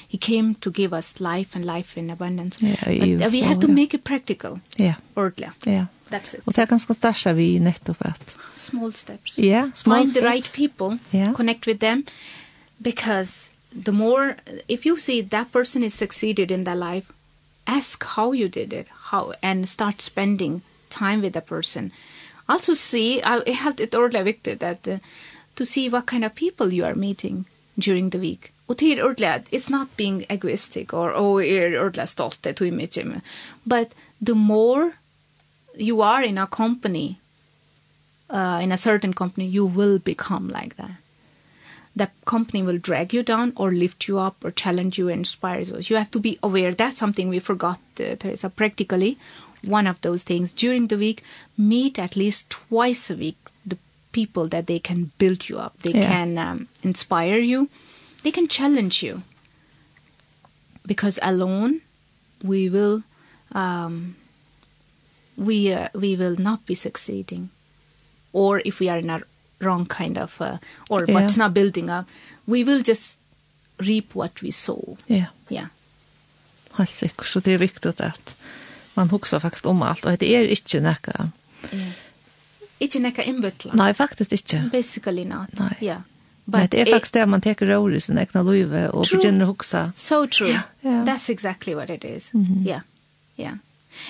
[0.07, 2.61] He came to give us life and life in abundance.
[2.61, 4.59] Yeah, But we have to make it practical.
[4.77, 4.95] Yeah.
[5.15, 5.53] Ordla.
[5.65, 5.85] Yeah.
[6.09, 6.41] That's it.
[6.45, 8.35] Og det er ganske starkt vi nettopp at...
[8.55, 9.39] small steps.
[9.39, 10.23] Yeah, small Find steps.
[10.23, 11.33] the right people, yeah.
[11.33, 12.03] connect with them
[12.81, 17.11] because the more if you see that person is succeeded in their life
[17.67, 21.91] ask how you did it how and start spending time with the person.
[22.49, 24.97] Also see i have it orla viktigt that uh,
[25.55, 27.45] to see what kind of people you are meeting
[27.77, 28.51] during the week.
[28.67, 32.99] Och det er it's not being egoistic or oh er orla stolt to image
[33.65, 34.93] but the more
[35.77, 37.19] you are in a company
[38.29, 40.91] uh, in a certain company you will become like that
[41.95, 45.61] the company will drag you down or lift you up or challenge you and inspire
[45.61, 45.77] you.
[45.81, 46.73] You have to be aware.
[46.73, 49.17] That's something we forgot, uh, Teresa, practically.
[49.63, 51.23] One of those things during the week,
[51.57, 53.77] meet at least twice a week the
[54.11, 55.77] people that they can build you up.
[55.79, 56.07] They yeah.
[56.07, 57.69] can um, inspire you.
[58.23, 59.23] They can challenge you.
[60.85, 61.81] Because alone
[62.43, 63.03] we will
[63.51, 64.15] um
[65.37, 67.49] we uh, we will not be succeeding
[68.33, 69.21] or if we are in our
[69.61, 70.57] wrong kind of uh,
[70.89, 71.15] or yeah.
[71.15, 72.05] what's not building up
[72.47, 73.17] we will just
[73.79, 75.67] reap what we sow yeah yeah
[76.77, 78.35] helt sikkert så det er viktig at
[78.93, 81.11] man husker faktisk om alt, og det er ikke näka
[81.73, 81.91] yeah.
[82.79, 83.23] inte näka
[83.73, 84.69] Nei, faktisk ikke.
[84.71, 85.75] basically not Nei.
[85.81, 86.01] yeah.
[86.45, 89.19] But nej, det er faktisk det man tar råd i sin egna liv true.
[89.19, 90.49] begynner huske So true.
[90.49, 90.61] Yeah.
[90.83, 91.05] yeah.
[91.05, 92.33] That's exactly what it is.
[92.33, 92.67] Mm -hmm.
[92.67, 92.81] Yeah.
[93.37, 93.57] Yeah.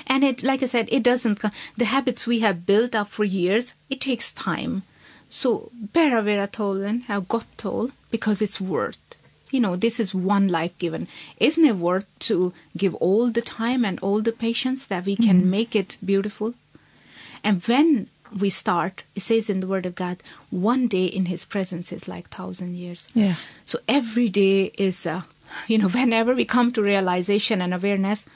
[0.06, 1.39] And it, like I said, it doesn't,
[1.78, 4.82] the habits we have built up for years, it takes time.
[5.32, 8.99] So bara vera tålen, have got tål, because it's worth.
[9.49, 11.07] You know, this is one life given.
[11.38, 15.38] Isn't it worth to give all the time and all the patience that we can
[15.38, 15.49] mm -hmm.
[15.49, 16.53] make it beautiful?
[17.43, 18.07] And when
[18.41, 20.17] we start, it says in the Word of God,
[20.49, 23.09] one day in His presence is like thousand years.
[23.13, 23.36] Yeah.
[23.65, 25.21] So every day is, uh,
[25.67, 28.27] you know, whenever we come to realization and awareness,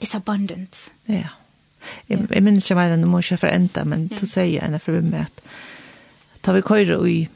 [0.00, 0.90] it's abundance.
[1.06, 1.30] Yeah.
[2.06, 5.40] Jag minns jag var en morsa ikke forenda, men du sier jag henne för at
[6.44, 7.28] ta vi køyre i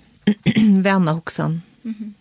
[0.85, 1.63] vana hoksan.
[1.85, 2.13] Mm -hmm.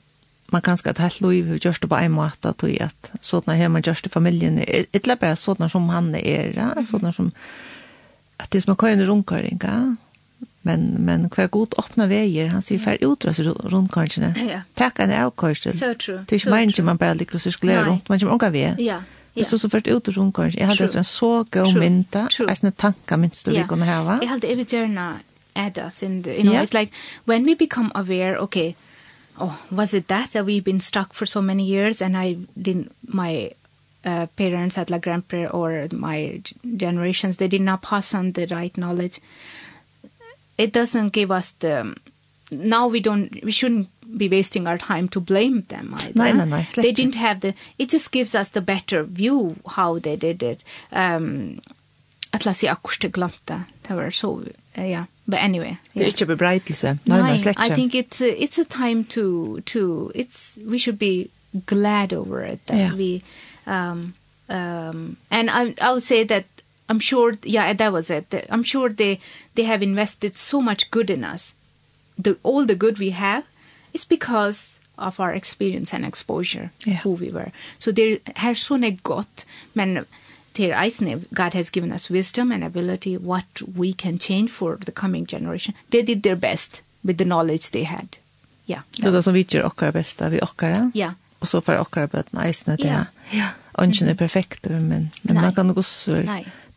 [0.49, 3.11] Man kan ska ta helt liv och görs det på en måte att det att
[3.21, 7.13] sådana här man görs det familjen ett läpp är sådana som han är ja, sådana
[7.13, 7.31] som
[8.37, 9.59] att det som man kan rundköring
[10.61, 14.33] men men kvar god öppna vägar han säger för utras rundköringen.
[14.49, 14.61] Ja.
[14.73, 15.73] Tack en avkörsten.
[15.73, 16.25] Så true.
[16.27, 18.75] Det är inte man bara liksom så skulle runt man kommer unga väg.
[18.79, 19.03] Ja.
[19.33, 19.45] Ja.
[19.45, 20.55] Så så fort ut ur rundkors.
[20.55, 24.19] Jag hade en så god minta, en sån tanka minst du vi kunde ha va?
[24.21, 25.13] Jag hade evigt gärna
[25.57, 26.61] add us in the, you know yeah.
[26.61, 26.91] it's like
[27.25, 28.75] when we become aware okay
[29.39, 32.91] oh was it that that we've been stuck for so many years and I didn't
[33.07, 33.51] my
[34.05, 36.41] uh, parents had like grandparents or my
[36.85, 39.19] generations they did not pass on the right knowledge
[40.57, 41.95] it doesn't give us the
[42.51, 46.13] now we don't we shouldn't be wasting our time to blame them either.
[46.15, 46.63] No, no, no.
[46.75, 50.63] They didn't have the it just gives us the better view how they did it.
[50.91, 51.59] Um
[52.33, 53.63] at lasi akuste glamta.
[53.81, 54.43] Det var så
[54.75, 56.07] ja but anyway yeah.
[56.07, 60.11] it's a bebreitelse no no slett i think it's a, it's a time to to
[60.15, 61.29] it's we should be
[61.65, 62.93] glad over it that yeah.
[62.93, 63.23] we
[63.65, 64.13] um
[64.49, 66.45] um and i i would say that
[66.89, 69.19] i'm sure yeah that was it i'm sure they
[69.55, 71.55] they have invested so much good in us
[72.17, 73.45] the all the good we have
[73.93, 76.95] is because of our experience and exposure yeah.
[76.97, 79.45] who we were so there har ne gott
[79.75, 80.05] men
[80.57, 84.91] Ter Eisne, God has given us wisdom and ability, what we can change for the
[84.91, 85.75] coming generation.
[85.91, 88.17] They did their best with the knowledge they had.
[88.65, 88.81] Ja.
[89.01, 90.91] Så det som vi gjør okkar besta, vi okkar.
[90.95, 91.11] Ja.
[91.39, 93.03] Og så får okkar bøtene Eisne, det Ja.
[93.33, 93.51] Ja.
[93.79, 96.23] Ønsken er perfekt, men, men man kan også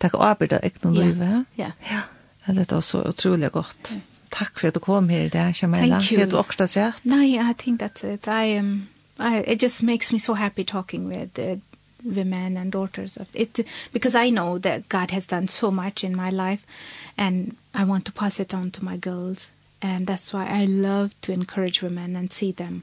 [0.01, 1.47] takke arbeid av ekne livet.
[1.57, 1.71] Ja.
[1.91, 2.03] Ja.
[2.47, 3.95] Det er så utrolig godt.
[4.31, 5.97] Takk for at du kom her i dag, Shamela.
[5.97, 6.19] Thank you.
[6.21, 7.05] Vet du også det rett?
[7.05, 8.89] Nei, I think that's it, I, um,
[9.19, 11.57] I, it just makes me so happy talking with uh,
[12.05, 13.61] women and daughters of it
[13.93, 16.67] because I know that God has done so much in my life
[17.17, 19.51] and I want to pass it on to my girls
[19.83, 22.83] and that's why I love to encourage women and see them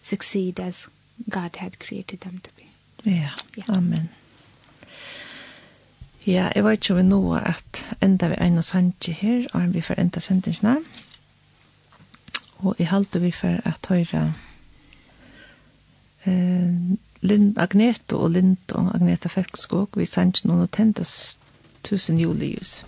[0.00, 0.88] succeed as
[1.28, 2.66] God had created them to be.
[3.04, 3.68] Ja, yeah.
[3.68, 4.08] amen.
[6.26, 9.80] Ja, jeg vet ikke om vi nå at enda vi enda sanje her, og vi
[9.80, 10.76] får enda sendingsene.
[12.58, 14.32] Og jeg halte vi for at høyre
[16.26, 21.38] eh, Lind, Agneta og Lind og Agneta Fekskog, vi sendte noen og tendes
[21.86, 22.82] tusen julius.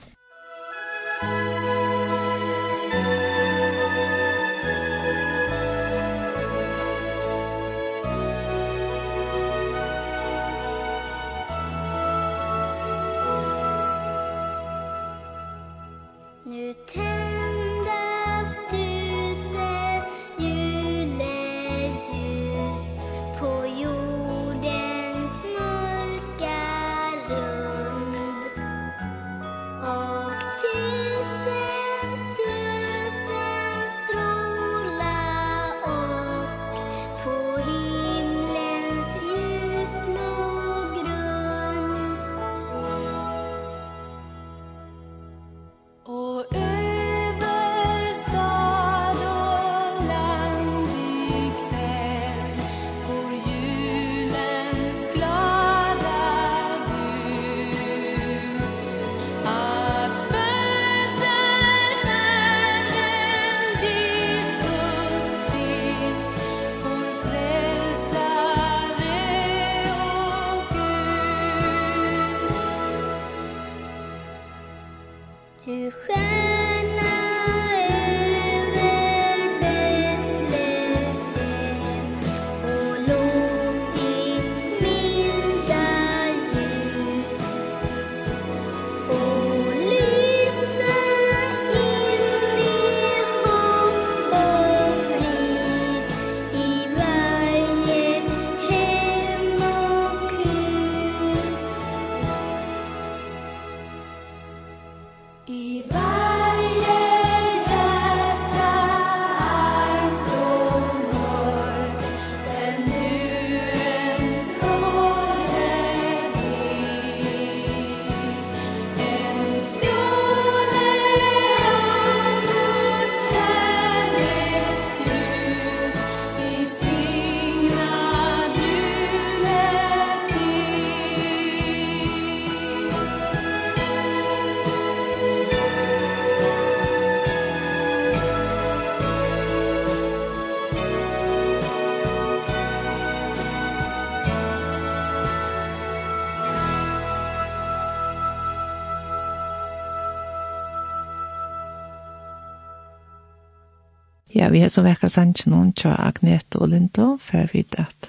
[154.49, 158.07] Ja, vi har så vekka sannsyn noen tja Agnete og Lindo, for vi vet at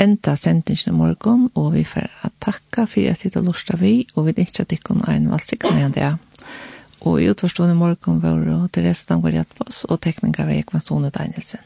[0.00, 2.08] enda sendingen i morgen, og vi får
[2.40, 5.92] takka for at det lusta vi, og vi ikke at det kun en valgsikker igjen
[5.92, 6.08] det.
[7.04, 8.40] Og i utforstående morgen var
[8.72, 11.65] Therese Damgaard Hjeltfoss, og tekniker var Ekman Sone Danielsen.